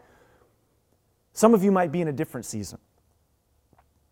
some 1.31 1.53
of 1.53 1.63
you 1.63 1.71
might 1.71 1.91
be 1.91 2.01
in 2.01 2.09
a 2.09 2.11
different 2.11 2.45
season, 2.45 2.77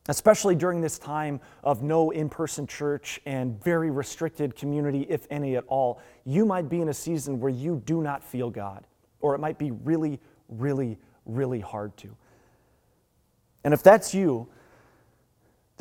especially 0.07 0.55
during 0.55 0.79
this 0.79 0.97
time 0.97 1.41
of 1.63 1.83
no 1.83 2.11
in 2.11 2.29
person 2.29 2.65
church 2.65 3.19
and 3.25 3.61
very 3.61 3.91
restricted 3.91 4.55
community, 4.55 5.05
if 5.09 5.27
any 5.29 5.57
at 5.57 5.65
all. 5.67 6.01
You 6.25 6.45
might 6.45 6.69
be 6.69 6.81
in 6.81 6.89
a 6.89 6.93
season 6.93 7.39
where 7.39 7.51
you 7.51 7.83
do 7.85 8.01
not 8.01 8.23
feel 8.23 8.49
God, 8.49 8.85
or 9.19 9.35
it 9.35 9.39
might 9.39 9.57
be 9.57 9.71
really, 9.71 10.19
really, 10.47 10.97
really 11.25 11.59
hard 11.59 11.95
to. 11.97 12.15
And 13.63 13.73
if 13.73 13.83
that's 13.83 14.13
you, 14.13 14.47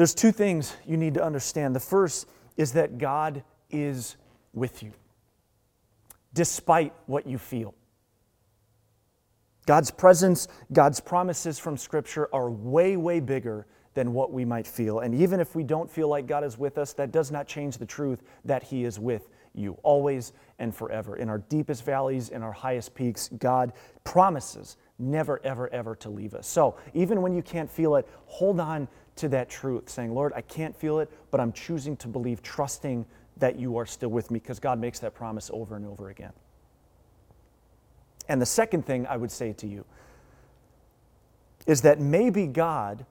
there's 0.00 0.14
two 0.14 0.32
things 0.32 0.74
you 0.86 0.96
need 0.96 1.12
to 1.12 1.22
understand. 1.22 1.76
The 1.76 1.80
first 1.80 2.26
is 2.56 2.72
that 2.72 2.96
God 2.96 3.44
is 3.68 4.16
with 4.54 4.82
you, 4.82 4.94
despite 6.32 6.94
what 7.04 7.26
you 7.26 7.36
feel. 7.36 7.74
God's 9.66 9.90
presence, 9.90 10.48
God's 10.72 11.00
promises 11.00 11.58
from 11.58 11.76
Scripture 11.76 12.30
are 12.32 12.50
way, 12.50 12.96
way 12.96 13.20
bigger 13.20 13.66
than 13.92 14.14
what 14.14 14.32
we 14.32 14.42
might 14.42 14.66
feel. 14.66 15.00
And 15.00 15.14
even 15.14 15.38
if 15.38 15.54
we 15.54 15.64
don't 15.64 15.90
feel 15.90 16.08
like 16.08 16.26
God 16.26 16.44
is 16.44 16.56
with 16.56 16.78
us, 16.78 16.94
that 16.94 17.12
does 17.12 17.30
not 17.30 17.46
change 17.46 17.76
the 17.76 17.84
truth 17.84 18.22
that 18.46 18.62
He 18.62 18.84
is 18.84 18.98
with 18.98 19.28
you, 19.52 19.76
always 19.82 20.32
and 20.58 20.74
forever. 20.74 21.16
In 21.16 21.28
our 21.28 21.40
deepest 21.50 21.84
valleys, 21.84 22.30
in 22.30 22.42
our 22.42 22.52
highest 22.52 22.94
peaks, 22.94 23.28
God 23.38 23.74
promises 24.04 24.78
never, 24.98 25.42
ever, 25.44 25.68
ever 25.74 25.94
to 25.96 26.08
leave 26.08 26.32
us. 26.32 26.46
So 26.46 26.76
even 26.94 27.20
when 27.20 27.34
you 27.34 27.42
can't 27.42 27.70
feel 27.70 27.96
it, 27.96 28.08
hold 28.24 28.60
on 28.60 28.88
to 29.20 29.28
that 29.28 29.48
truth, 29.48 29.88
saying, 29.88 30.14
Lord, 30.14 30.32
I 30.34 30.40
can't 30.42 30.76
feel 30.76 30.98
it, 30.98 31.10
but 31.30 31.40
I'm 31.40 31.52
choosing 31.52 31.96
to 31.98 32.08
believe, 32.08 32.42
trusting 32.42 33.06
that 33.38 33.58
you 33.58 33.76
are 33.76 33.86
still 33.86 34.10
with 34.10 34.30
me, 34.30 34.38
because 34.38 34.58
God 34.58 34.78
makes 34.78 34.98
that 35.00 35.14
promise 35.14 35.50
over 35.52 35.76
and 35.76 35.86
over 35.86 36.10
again. 36.10 36.32
And 38.28 38.40
the 38.40 38.46
second 38.46 38.86
thing 38.86 39.06
I 39.06 39.16
would 39.16 39.30
say 39.30 39.52
to 39.54 39.66
you 39.66 39.84
is 41.66 41.82
that 41.82 42.00
maybe 42.00 42.46
God 42.46 43.06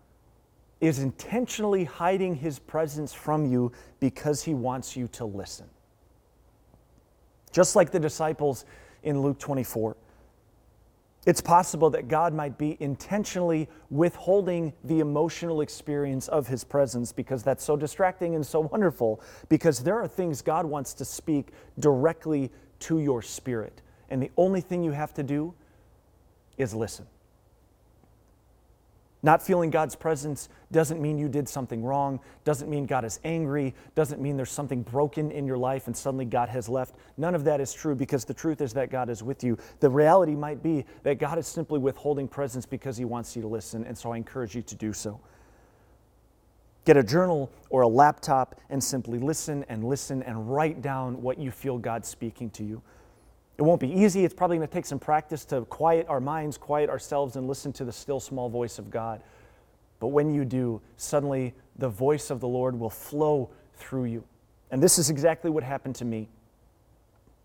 is 0.82 1.00
intentionally 1.00 1.84
hiding 1.84 2.36
his 2.36 2.58
presence 2.58 3.14
from 3.14 3.46
you 3.46 3.72
because 4.00 4.44
he 4.44 4.54
wants 4.54 4.96
you 4.96 5.08
to 5.10 5.26
listen. 5.26 5.68
Just 7.52 7.76
like 7.76 7.92
the 7.92 8.00
disciples 8.00 8.66
in 9.04 9.22
Luke 9.22 9.40
24. 9.40 9.96
It's 11.26 11.42
possible 11.42 11.90
that 11.92 12.08
God 12.08 12.34
might 12.34 12.58
be 12.58 12.78
intentionally 12.80 13.68
withholding 13.90 14.74
the 14.84 15.00
emotional 15.00 15.62
experience 15.62 16.28
of 16.30 16.48
His 16.48 16.64
presence 16.64 17.12
because 17.12 17.44
that's 17.44 17.64
so 17.64 17.76
distracting 17.76 18.36
and 18.36 18.46
so 18.46 18.62
wonderful. 18.62 19.22
Because 19.50 19.84
there 19.84 20.00
are 20.00 20.08
things 20.08 20.42
God 20.42 20.66
wants 20.66 20.94
to 20.96 21.06
speak 21.06 21.50
directly 21.78 22.52
to 22.80 23.00
your 23.00 23.22
spirit. 23.22 23.82
And 24.10 24.24
the 24.24 24.32
only 24.38 24.62
thing 24.62 24.84
you 24.84 24.92
have 24.92 25.14
to 25.16 25.24
do 25.24 25.54
is 26.58 26.74
listen. 26.74 27.06
Not 29.22 29.42
feeling 29.42 29.70
God's 29.70 29.96
presence 29.96 30.48
doesn't 30.72 31.02
mean 31.02 31.18
you 31.18 31.28
did 31.28 31.50
something 31.50 31.84
wrong, 31.84 32.22
doesn't 32.46 32.70
mean 32.70 32.86
God 32.86 33.04
is 33.04 33.20
angry, 33.26 33.76
doesn't 33.94 34.22
mean 34.22 34.38
there's 34.38 34.52
something 34.52 34.82
broken 34.82 35.30
in 35.32 35.46
your 35.46 35.58
life 35.58 35.88
and 35.88 35.98
suddenly 35.98 36.24
God 36.24 36.48
has 36.48 36.70
left. 36.70 36.96
None 37.18 37.36
of 37.36 37.44
that 37.44 37.60
is 37.60 37.74
true 37.74 37.96
because 37.96 38.24
the 38.24 38.34
truth 38.34 38.62
is 38.62 38.72
that 38.74 38.90
God 38.90 39.10
is 39.10 39.22
with 39.22 39.44
you. 39.44 39.58
The 39.82 39.90
reality 39.90 40.36
might 40.36 40.64
be 40.64 40.86
that 41.04 41.20
God 41.20 41.38
is 41.38 41.48
simply 41.48 41.80
withholding 41.80 42.30
presence 42.30 42.66
because 42.66 42.96
He 42.96 43.04
wants 43.04 43.36
you 43.36 43.42
to 43.42 43.48
listen, 43.48 43.84
and 43.84 43.98
so 43.98 44.14
I 44.14 44.18
encourage 44.18 44.56
you 44.56 44.62
to 44.62 44.76
do 44.76 44.94
so. 44.94 45.20
Get 46.86 46.96
a 46.96 47.04
journal 47.04 47.52
or 47.70 47.82
a 47.82 47.88
laptop 47.88 48.56
and 48.70 48.82
simply 48.82 49.20
listen 49.20 49.66
and 49.68 49.84
listen 49.84 50.24
and 50.24 50.50
write 50.50 50.82
down 50.82 51.22
what 51.22 51.38
you 51.38 51.52
feel 51.52 51.78
God 51.78 52.06
speaking 52.06 52.50
to 52.52 52.64
you. 52.64 52.82
It 53.60 53.64
won't 53.64 53.82
be 53.82 53.92
easy. 53.92 54.24
It's 54.24 54.34
probably 54.34 54.56
going 54.56 54.70
to 54.70 54.74
take 54.74 54.86
some 54.86 55.00
practice 55.00 55.44
to 55.46 55.66
quiet 55.66 56.08
our 56.08 56.22
minds, 56.22 56.58
quiet 56.58 56.90
ourselves, 56.90 57.36
and 57.36 57.46
listen 57.46 57.74
to 57.74 57.84
the 57.84 57.92
still 57.92 58.22
small 58.22 58.48
voice 58.48 58.80
of 58.80 58.90
God. 58.90 59.22
But 60.00 60.08
when 60.08 60.34
you 60.34 60.46
do, 60.46 60.80
suddenly 60.96 61.54
the 61.78 61.90
voice 61.90 62.30
of 62.30 62.40
the 62.40 62.48
Lord 62.48 62.80
will 62.80 62.90
flow 62.90 63.50
through 63.74 64.06
you. 64.06 64.24
And 64.72 64.82
this 64.82 64.98
is 64.98 65.10
exactly 65.10 65.52
what 65.52 65.62
happened 65.62 65.96
to 65.96 66.06
me. 66.06 66.30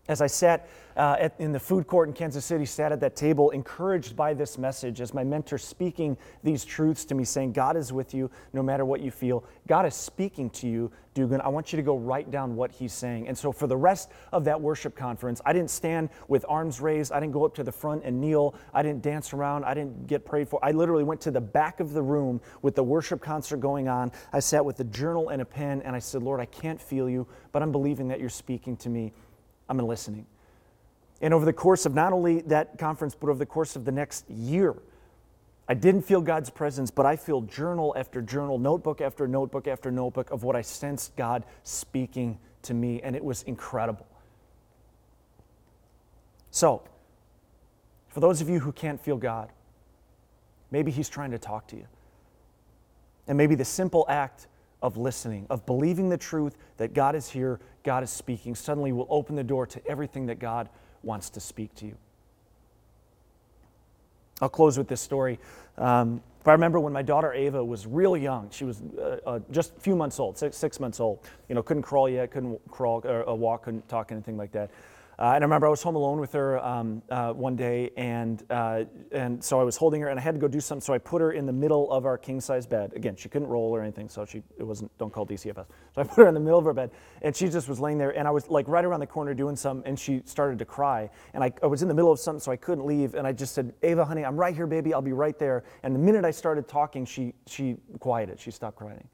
As 0.07 0.21
I 0.21 0.27
sat 0.27 0.69
uh, 0.95 1.17
at, 1.19 1.35
in 1.39 1.51
the 1.51 1.59
food 1.59 1.87
court 1.87 2.07
in 2.07 2.13
Kansas 2.13 2.45
City, 2.45 2.65
sat 2.65 2.91
at 2.91 2.99
that 2.99 3.15
table, 3.15 3.49
encouraged 3.49 4.15
by 4.15 4.35
this 4.35 4.57
message, 4.57 5.01
as 5.01 5.13
my 5.13 5.23
mentor 5.23 5.57
speaking 5.57 6.15
these 6.43 6.63
truths 6.63 7.05
to 7.05 7.15
me, 7.15 7.23
saying, 7.23 7.53
God 7.53 7.75
is 7.75 7.91
with 7.91 8.13
you 8.13 8.29
no 8.53 8.61
matter 8.61 8.85
what 8.85 9.01
you 9.01 9.09
feel. 9.09 9.43
God 9.67 9.85
is 9.87 9.95
speaking 9.95 10.51
to 10.51 10.67
you, 10.67 10.91
Dugan. 11.15 11.41
I 11.41 11.47
want 11.47 11.73
you 11.73 11.77
to 11.77 11.83
go 11.83 11.97
write 11.97 12.29
down 12.29 12.55
what 12.55 12.71
he's 12.71 12.93
saying. 12.93 13.27
And 13.27 13.37
so, 13.37 13.51
for 13.51 13.67
the 13.67 13.77
rest 13.77 14.11
of 14.31 14.43
that 14.45 14.61
worship 14.61 14.95
conference, 14.95 15.41
I 15.45 15.53
didn't 15.53 15.71
stand 15.71 16.09
with 16.27 16.45
arms 16.47 16.79
raised. 16.79 17.11
I 17.11 17.19
didn't 17.19 17.33
go 17.33 17.45
up 17.45 17.55
to 17.55 17.63
the 17.63 17.71
front 17.71 18.03
and 18.03 18.21
kneel. 18.21 18.53
I 18.73 18.83
didn't 18.83 19.01
dance 19.01 19.33
around. 19.33 19.65
I 19.65 19.73
didn't 19.73 20.07
get 20.07 20.25
prayed 20.25 20.47
for. 20.47 20.63
I 20.63 20.71
literally 20.71 21.03
went 21.03 21.21
to 21.21 21.31
the 21.31 21.41
back 21.41 21.79
of 21.79 21.93
the 21.93 22.01
room 22.01 22.41
with 22.61 22.75
the 22.75 22.83
worship 22.83 23.21
concert 23.21 23.57
going 23.57 23.87
on. 23.87 24.11
I 24.33 24.39
sat 24.39 24.63
with 24.63 24.79
a 24.81 24.83
journal 24.83 25.29
and 25.29 25.41
a 25.41 25.45
pen, 25.45 25.81
and 25.81 25.95
I 25.95 25.99
said, 25.99 26.21
Lord, 26.21 26.39
I 26.39 26.45
can't 26.45 26.79
feel 26.79 27.09
you, 27.09 27.25
but 27.51 27.63
I'm 27.63 27.71
believing 27.71 28.09
that 28.09 28.19
you're 28.19 28.29
speaking 28.29 28.77
to 28.77 28.89
me. 28.89 29.13
I'm 29.69 29.77
listening. 29.79 30.25
And 31.21 31.33
over 31.33 31.45
the 31.45 31.53
course 31.53 31.85
of 31.85 31.95
not 31.95 32.13
only 32.13 32.41
that 32.41 32.77
conference, 32.77 33.15
but 33.15 33.29
over 33.29 33.39
the 33.39 33.45
course 33.45 33.75
of 33.75 33.85
the 33.85 33.91
next 33.91 34.29
year, 34.29 34.75
I 35.67 35.73
didn't 35.73 36.03
feel 36.03 36.21
God's 36.21 36.49
presence, 36.49 36.91
but 36.91 37.05
I 37.05 37.15
feel 37.15 37.41
journal 37.41 37.93
after 37.97 38.21
journal, 38.21 38.59
notebook 38.59 39.01
after 39.01 39.27
notebook 39.27 39.67
after 39.67 39.91
notebook 39.91 40.29
of 40.29 40.43
what 40.43 40.55
I 40.55 40.61
sensed 40.61 41.15
God 41.15 41.43
speaking 41.63 42.37
to 42.63 42.73
me, 42.73 43.01
and 43.01 43.15
it 43.15 43.23
was 43.23 43.43
incredible. 43.43 44.05
So, 46.51 46.83
for 48.09 48.19
those 48.19 48.41
of 48.41 48.49
you 48.49 48.59
who 48.59 48.71
can't 48.71 49.01
feel 49.01 49.17
God, 49.17 49.51
maybe 50.69 50.91
He's 50.91 51.09
trying 51.09 51.31
to 51.31 51.39
talk 51.39 51.67
to 51.67 51.75
you. 51.75 51.87
And 53.27 53.37
maybe 53.37 53.55
the 53.55 53.65
simple 53.65 54.05
act 54.07 54.47
of 54.85 54.97
listening, 54.97 55.47
of 55.49 55.65
believing 55.65 56.09
the 56.09 56.17
truth 56.17 56.55
that 56.77 56.93
God 56.93 57.15
is 57.15 57.27
here, 57.31 57.59
God 57.83 58.03
is 58.03 58.11
speaking, 58.11 58.53
suddenly 58.53 58.91
will 58.91 59.07
open 59.09 59.35
the 59.35 59.43
door 59.43 59.65
to 59.65 59.85
everything 59.87 60.27
that 60.27 60.37
God 60.37 60.69
wants 61.01 61.31
to 61.31 61.39
speak 61.39 61.73
to 61.75 61.87
you. 61.87 61.97
I'll 64.41 64.49
close 64.49 64.77
with 64.77 64.87
this 64.87 65.01
story. 65.01 65.39
Um, 65.79 66.21
I 66.45 66.51
remember 66.51 66.79
when 66.79 66.93
my 66.93 67.01
daughter 67.01 67.33
Ava 67.33 67.65
was 67.65 67.87
real 67.87 68.15
young, 68.15 68.51
she 68.51 68.63
was 68.63 68.83
uh, 68.99 69.17
uh, 69.25 69.39
just 69.49 69.75
a 69.75 69.79
few 69.79 69.95
months 69.95 70.19
old, 70.19 70.37
six, 70.37 70.55
six 70.55 70.79
months 70.79 70.99
old. 70.99 71.19
You 71.49 71.55
know, 71.55 71.63
couldn't 71.63 71.81
crawl 71.81 72.07
yet, 72.07 72.29
couldn't 72.29 72.59
crawl 72.69 73.01
or 73.05 73.27
uh, 73.27 73.33
walk, 73.33 73.63
couldn't 73.63 73.89
talk, 73.89 74.11
anything 74.11 74.37
like 74.37 74.51
that. 74.51 74.69
Uh, 75.17 75.31
and 75.33 75.43
I 75.43 75.45
remember 75.45 75.67
I 75.67 75.69
was 75.69 75.81
home 75.81 75.95
alone 75.95 76.19
with 76.19 76.33
her 76.33 76.63
um, 76.63 77.01
uh, 77.09 77.31
one 77.31 77.55
day, 77.55 77.91
and, 77.95 78.43
uh, 78.49 78.83
and 79.13 79.41
so 79.41 79.61
I 79.61 79.63
was 79.63 79.77
holding 79.77 80.01
her, 80.01 80.09
and 80.09 80.19
I 80.19 80.21
had 80.21 80.35
to 80.35 80.39
go 80.41 80.49
do 80.49 80.59
something, 80.59 80.81
so 80.81 80.93
I 80.93 80.97
put 80.97 81.21
her 81.21 81.31
in 81.31 81.45
the 81.45 81.53
middle 81.53 81.89
of 81.91 82.05
our 82.05 82.17
king 82.17 82.41
size 82.41 82.67
bed. 82.67 82.91
Again, 82.95 83.15
she 83.15 83.29
couldn't 83.29 83.47
roll 83.47 83.73
or 83.73 83.81
anything, 83.81 84.09
so 84.09 84.25
she, 84.25 84.43
it 84.57 84.63
wasn't, 84.63 84.95
don't 84.97 85.13
call 85.13 85.25
DCFS. 85.25 85.65
So 85.95 86.01
I 86.01 86.03
put 86.03 86.17
her 86.17 86.27
in 86.27 86.33
the 86.33 86.41
middle 86.41 86.59
of 86.59 86.67
our 86.67 86.73
bed, 86.73 86.91
and 87.21 87.33
she 87.33 87.47
just 87.47 87.69
was 87.69 87.79
laying 87.79 87.97
there, 87.97 88.17
and 88.17 88.27
I 88.27 88.31
was 88.31 88.49
like 88.49 88.67
right 88.67 88.83
around 88.83 88.99
the 88.99 89.07
corner 89.07 89.33
doing 89.33 89.55
something, 89.55 89.87
and 89.87 89.97
she 89.97 90.21
started 90.25 90.59
to 90.59 90.65
cry. 90.65 91.09
And 91.33 91.43
I, 91.43 91.53
I 91.63 91.67
was 91.67 91.81
in 91.81 91.87
the 91.87 91.93
middle 91.93 92.11
of 92.11 92.19
something, 92.19 92.41
so 92.41 92.51
I 92.51 92.57
couldn't 92.57 92.85
leave, 92.85 93.15
and 93.15 93.25
I 93.25 93.31
just 93.31 93.53
said, 93.53 93.73
Ava, 93.83 94.03
honey, 94.03 94.25
I'm 94.25 94.35
right 94.35 94.53
here, 94.53 94.67
baby, 94.67 94.93
I'll 94.93 95.01
be 95.01 95.13
right 95.13 95.39
there. 95.39 95.63
And 95.83 95.95
the 95.95 95.99
minute 95.99 96.25
I 96.25 96.31
started 96.31 96.67
talking, 96.67 97.05
she, 97.05 97.33
she 97.47 97.77
quieted, 97.99 98.39
she 98.39 98.51
stopped 98.51 98.77
crying. 98.77 99.07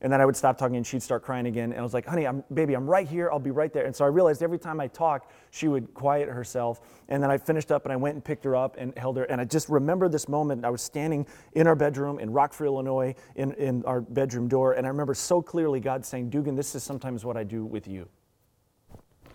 And 0.00 0.12
then 0.12 0.20
I 0.20 0.26
would 0.26 0.36
stop 0.36 0.58
talking 0.58 0.76
and 0.76 0.86
she'd 0.86 1.02
start 1.02 1.22
crying 1.22 1.46
again. 1.46 1.70
And 1.70 1.80
I 1.80 1.82
was 1.82 1.94
like, 1.94 2.04
honey, 2.04 2.26
I'm, 2.26 2.44
baby, 2.52 2.74
I'm 2.74 2.86
right 2.86 3.08
here. 3.08 3.30
I'll 3.30 3.38
be 3.38 3.50
right 3.50 3.72
there. 3.72 3.86
And 3.86 3.96
so 3.96 4.04
I 4.04 4.08
realized 4.08 4.42
every 4.42 4.58
time 4.58 4.78
I 4.78 4.86
talked, 4.86 5.30
she 5.50 5.66
would 5.66 5.94
quiet 5.94 6.28
herself. 6.28 6.80
And 7.08 7.22
then 7.22 7.30
I 7.30 7.38
finished 7.38 7.72
up 7.72 7.86
and 7.86 7.92
I 7.92 7.96
went 7.96 8.14
and 8.14 8.22
picked 8.22 8.44
her 8.44 8.54
up 8.54 8.76
and 8.76 8.96
held 8.98 9.16
her. 9.16 9.24
And 9.24 9.40
I 9.40 9.44
just 9.44 9.68
remember 9.68 10.08
this 10.08 10.28
moment. 10.28 10.64
I 10.64 10.70
was 10.70 10.82
standing 10.82 11.26
in 11.52 11.66
our 11.66 11.74
bedroom 11.74 12.18
in 12.18 12.30
Rockford, 12.30 12.66
Illinois, 12.66 13.14
in, 13.36 13.52
in 13.54 13.82
our 13.86 14.02
bedroom 14.02 14.46
door. 14.46 14.72
And 14.72 14.84
I 14.84 14.90
remember 14.90 15.14
so 15.14 15.40
clearly 15.40 15.80
God 15.80 16.04
saying, 16.04 16.28
Dugan, 16.28 16.54
this 16.54 16.74
is 16.74 16.82
sometimes 16.82 17.24
what 17.24 17.38
I 17.38 17.44
do 17.44 17.64
with 17.64 17.88
you. 17.88 18.06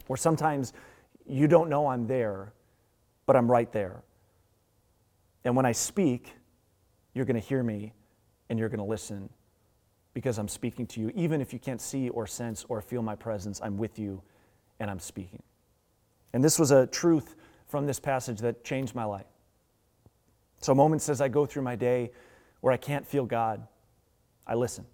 Or 0.07 0.17
sometimes 0.17 0.73
you 1.25 1.47
don't 1.47 1.69
know 1.69 1.87
I'm 1.87 2.05
there, 2.05 2.53
but 3.25 3.35
I'm 3.35 3.49
right 3.49 3.71
there. 3.71 4.03
And 5.45 5.55
when 5.55 5.65
I 5.65 5.71
speak, 5.71 6.33
you're 7.15 7.25
going 7.25 7.41
to 7.41 7.47
hear 7.47 7.63
me 7.63 7.93
and 8.49 8.59
you're 8.59 8.69
going 8.69 8.79
to 8.79 8.83
listen 8.83 9.29
because 10.19 10.37
I'm 10.37 10.49
speaking 10.49 10.85
to 10.87 10.99
you. 10.99 11.13
Even 11.15 11.39
if 11.39 11.53
you 11.53 11.59
can't 11.59 11.79
see 11.79 12.09
or 12.09 12.27
sense 12.27 12.65
or 12.67 12.81
feel 12.81 13.01
my 13.01 13.15
presence, 13.15 13.61
I'm 13.63 13.77
with 13.77 13.97
you 13.97 14.21
and 14.77 14.91
I'm 14.91 14.99
speaking. 14.99 15.41
And 16.33 16.43
this 16.43 16.59
was 16.59 16.71
a 16.71 16.87
truth 16.87 17.35
from 17.67 17.87
this 17.87 18.01
passage 18.01 18.39
that 18.39 18.65
changed 18.65 18.93
my 18.93 19.05
life. 19.05 19.27
So, 20.59 20.75
moments 20.75 21.07
as 21.07 21.21
I 21.21 21.29
go 21.29 21.45
through 21.45 21.61
my 21.61 21.77
day 21.77 22.11
where 22.59 22.73
I 22.73 22.77
can't 22.77 23.07
feel 23.07 23.25
God, 23.25 23.65
I 24.45 24.55
listen. 24.55 24.85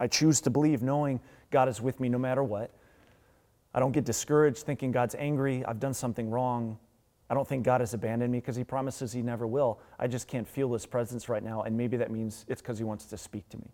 I 0.00 0.08
choose 0.08 0.40
to 0.40 0.50
believe, 0.50 0.82
knowing 0.82 1.20
God 1.52 1.68
is 1.68 1.80
with 1.80 2.00
me 2.00 2.08
no 2.08 2.18
matter 2.18 2.42
what. 2.42 2.72
I 3.72 3.78
don't 3.78 3.92
get 3.92 4.04
discouraged 4.04 4.58
thinking 4.58 4.90
God's 4.90 5.14
angry, 5.14 5.64
I've 5.64 5.78
done 5.78 5.94
something 5.94 6.30
wrong. 6.30 6.78
I 7.30 7.34
don't 7.34 7.46
think 7.46 7.64
God 7.64 7.80
has 7.80 7.94
abandoned 7.94 8.32
me 8.32 8.38
because 8.38 8.56
He 8.56 8.64
promises 8.64 9.12
He 9.12 9.22
never 9.22 9.46
will. 9.46 9.78
I 10.00 10.08
just 10.08 10.26
can't 10.26 10.48
feel 10.48 10.72
His 10.72 10.84
presence 10.84 11.28
right 11.28 11.44
now, 11.44 11.62
and 11.62 11.76
maybe 11.76 11.96
that 11.98 12.10
means 12.10 12.44
it's 12.48 12.60
because 12.60 12.78
He 12.78 12.84
wants 12.84 13.04
to 13.06 13.16
speak 13.16 13.48
to 13.50 13.58
me. 13.58 13.70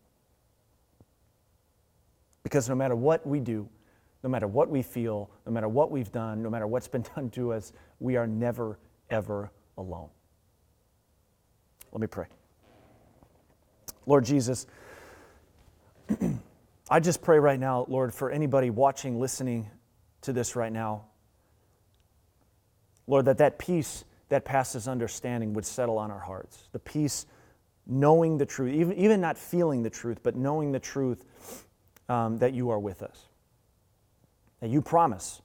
Because 2.43 2.69
no 2.69 2.75
matter 2.75 2.97
what 2.97 3.27
we 3.27 3.41
do, 3.41 3.69
no 4.23 4.31
matter 4.31 4.47
what 4.47 4.69
we 4.69 4.83
feel, 4.83 5.31
no 5.47 5.53
matter 5.53 5.69
what 5.69 5.91
we've 5.91 6.13
done, 6.13 6.43
no 6.43 6.51
matter 6.51 6.67
what's 6.67 6.89
been 6.97 7.05
done 7.15 7.31
to 7.31 7.53
us, 7.53 7.73
we 8.01 8.17
are 8.17 8.27
never, 8.27 8.79
ever 9.11 9.51
alone. 9.77 10.09
Let 11.93 12.01
me 12.01 12.07
pray. 12.07 12.27
Lord 14.07 14.25
Jesus, 14.25 14.67
I 16.91 17.01
just 17.01 17.23
pray 17.23 17.39
right 17.39 17.61
now, 17.61 17.87
Lord, 17.89 18.13
for 18.13 18.31
anybody 18.31 18.71
watching, 18.71 19.21
listening 19.21 19.71
to 20.23 20.33
this 20.33 20.57
right 20.57 20.73
now, 20.73 21.05
Lord, 23.07 23.27
that 23.27 23.39
that 23.39 23.59
peace 23.59 24.05
that 24.29 24.45
passes 24.45 24.89
understanding 24.89 25.53
would 25.55 25.67
settle 25.67 25.99
on 25.99 26.11
our 26.11 26.19
hearts. 26.19 26.69
The 26.73 26.79
peace 26.79 27.27
knowing 27.87 28.39
the 28.39 28.47
truth, 28.47 28.75
even, 28.75 28.97
even 28.97 29.21
not 29.21 29.37
feeling 29.37 29.83
the 29.83 29.91
truth, 29.91 30.19
but 30.23 30.37
knowing 30.37 30.73
the 30.73 30.81
truth 30.81 31.25
um, 32.09 32.39
that 32.39 32.53
you 32.53 32.71
are 32.71 32.79
with 32.79 33.03
us. 33.03 33.29
That 34.61 34.71
you 34.71 34.83
promise 34.83 35.43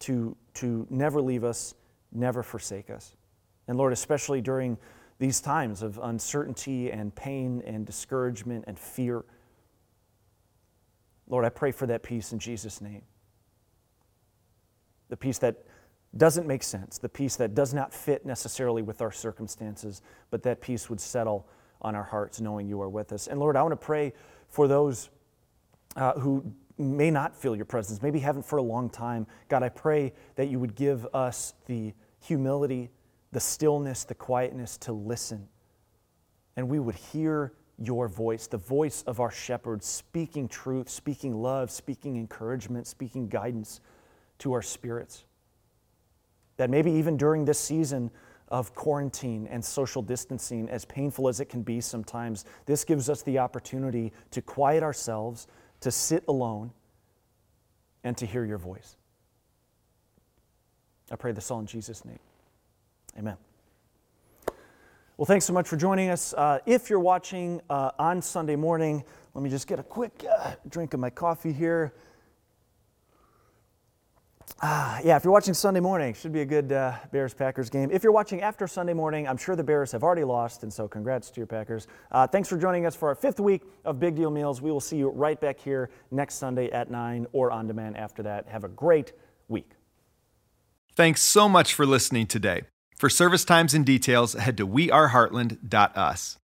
to, 0.00 0.36
to 0.54 0.86
never 0.90 1.20
leave 1.20 1.44
us, 1.44 1.74
never 2.12 2.42
forsake 2.42 2.90
us. 2.90 3.16
And 3.68 3.78
Lord, 3.78 3.92
especially 3.92 4.40
during 4.40 4.76
these 5.18 5.40
times 5.40 5.82
of 5.82 5.98
uncertainty 6.02 6.90
and 6.90 7.14
pain 7.14 7.62
and 7.64 7.86
discouragement 7.86 8.64
and 8.66 8.78
fear. 8.78 9.24
Lord, 11.28 11.44
I 11.44 11.48
pray 11.48 11.72
for 11.72 11.86
that 11.86 12.02
peace 12.02 12.32
in 12.32 12.38
Jesus' 12.38 12.80
name. 12.80 13.02
The 15.08 15.16
peace 15.16 15.38
that 15.38 15.64
doesn't 16.16 16.46
make 16.46 16.62
sense, 16.62 16.98
the 16.98 17.08
peace 17.08 17.36
that 17.36 17.54
does 17.54 17.74
not 17.74 17.92
fit 17.92 18.24
necessarily 18.26 18.82
with 18.82 19.00
our 19.00 19.12
circumstances, 19.12 20.02
but 20.30 20.42
that 20.42 20.60
peace 20.60 20.88
would 20.90 21.00
settle 21.00 21.46
on 21.80 21.94
our 21.94 22.04
hearts 22.04 22.40
knowing 22.40 22.68
you 22.68 22.80
are 22.80 22.88
with 22.88 23.12
us. 23.12 23.26
And 23.26 23.38
Lord, 23.40 23.56
I 23.56 23.62
want 23.62 23.72
to 23.72 23.76
pray 23.76 24.12
for 24.48 24.68
those 24.68 25.10
uh, 25.96 26.12
who 26.14 26.44
may 26.78 27.10
not 27.10 27.36
feel 27.36 27.54
your 27.54 27.64
presence, 27.64 28.02
maybe 28.02 28.18
haven't 28.18 28.44
for 28.44 28.56
a 28.56 28.62
long 28.62 28.90
time. 28.90 29.26
God, 29.48 29.62
I 29.62 29.68
pray 29.68 30.12
that 30.34 30.48
you 30.48 30.58
would 30.58 30.74
give 30.74 31.06
us 31.14 31.54
the 31.66 31.92
humility, 32.20 32.90
the 33.32 33.40
stillness, 33.40 34.04
the 34.04 34.14
quietness 34.14 34.76
to 34.78 34.92
listen. 34.92 35.48
And 36.56 36.68
we 36.68 36.80
would 36.80 36.96
hear 36.96 37.52
your 37.78 38.08
voice, 38.08 38.46
the 38.46 38.58
voice 38.58 39.02
of 39.06 39.20
our 39.20 39.30
shepherd, 39.30 39.82
speaking 39.82 40.48
truth, 40.48 40.88
speaking 40.88 41.34
love, 41.34 41.70
speaking 41.70 42.16
encouragement, 42.16 42.86
speaking 42.86 43.28
guidance 43.28 43.80
to 44.38 44.52
our 44.52 44.62
spirits. 44.62 45.24
That 46.56 46.70
maybe 46.70 46.92
even 46.92 47.16
during 47.16 47.44
this 47.44 47.58
season 47.58 48.10
of 48.48 48.74
quarantine 48.74 49.48
and 49.48 49.64
social 49.64 50.02
distancing, 50.02 50.68
as 50.68 50.84
painful 50.84 51.28
as 51.28 51.40
it 51.40 51.46
can 51.46 51.62
be 51.62 51.80
sometimes, 51.80 52.44
this 52.66 52.84
gives 52.84 53.08
us 53.08 53.22
the 53.22 53.38
opportunity 53.38 54.12
to 54.30 54.40
quiet 54.42 54.82
ourselves, 54.82 55.48
to 55.84 55.90
sit 55.90 56.24
alone, 56.28 56.72
and 58.04 58.16
to 58.16 58.26
hear 58.26 58.44
your 58.44 58.56
voice. 58.56 58.96
I 61.10 61.16
pray 61.16 61.32
this 61.32 61.50
all 61.50 61.60
in 61.60 61.66
Jesus' 61.66 62.04
name. 62.04 62.18
Amen. 63.18 63.36
Well, 65.18 65.26
thanks 65.26 65.44
so 65.44 65.52
much 65.52 65.68
for 65.68 65.76
joining 65.76 66.08
us. 66.08 66.32
Uh, 66.32 66.58
if 66.64 66.88
you're 66.88 67.00
watching 67.00 67.60
uh, 67.68 67.90
on 67.98 68.22
Sunday 68.22 68.56
morning, 68.56 69.04
let 69.34 69.44
me 69.44 69.50
just 69.50 69.66
get 69.66 69.78
a 69.78 69.82
quick 69.82 70.24
uh, 70.38 70.52
drink 70.70 70.94
of 70.94 71.00
my 71.00 71.10
coffee 71.10 71.52
here. 71.52 71.92
Ah, 74.62 75.00
yeah, 75.04 75.16
if 75.16 75.24
you're 75.24 75.32
watching 75.32 75.52
Sunday 75.52 75.80
morning, 75.80 76.14
should 76.14 76.32
be 76.32 76.40
a 76.40 76.46
good 76.46 76.72
uh, 76.72 76.94
Bears 77.12 77.34
Packers 77.34 77.68
game. 77.68 77.90
If 77.92 78.02
you're 78.02 78.12
watching 78.12 78.40
after 78.40 78.66
Sunday 78.66 78.94
morning, 78.94 79.28
I'm 79.28 79.36
sure 79.36 79.56
the 79.56 79.64
Bears 79.64 79.92
have 79.92 80.02
already 80.02 80.24
lost, 80.24 80.62
and 80.62 80.72
so 80.72 80.88
congrats 80.88 81.30
to 81.30 81.40
your 81.40 81.46
Packers. 81.46 81.86
Uh, 82.10 82.26
thanks 82.26 82.48
for 82.48 82.56
joining 82.56 82.86
us 82.86 82.94
for 82.94 83.08
our 83.08 83.14
fifth 83.14 83.40
week 83.40 83.62
of 83.84 84.00
Big 84.00 84.14
Deal 84.14 84.30
Meals. 84.30 84.62
We 84.62 84.70
will 84.70 84.80
see 84.80 84.96
you 84.96 85.10
right 85.10 85.40
back 85.40 85.58
here 85.58 85.90
next 86.10 86.36
Sunday 86.36 86.70
at 86.70 86.90
9 86.90 87.26
or 87.32 87.50
on 87.50 87.66
demand 87.66 87.96
after 87.96 88.22
that. 88.22 88.48
Have 88.48 88.64
a 88.64 88.68
great 88.68 89.12
week. 89.48 89.72
Thanks 90.94 91.22
so 91.22 91.48
much 91.48 91.74
for 91.74 91.84
listening 91.84 92.26
today. 92.26 92.62
For 92.96 93.10
service 93.10 93.44
times 93.44 93.74
and 93.74 93.84
details, 93.84 94.34
head 94.34 94.56
to 94.58 94.66
weareheartland.us. 94.66 96.38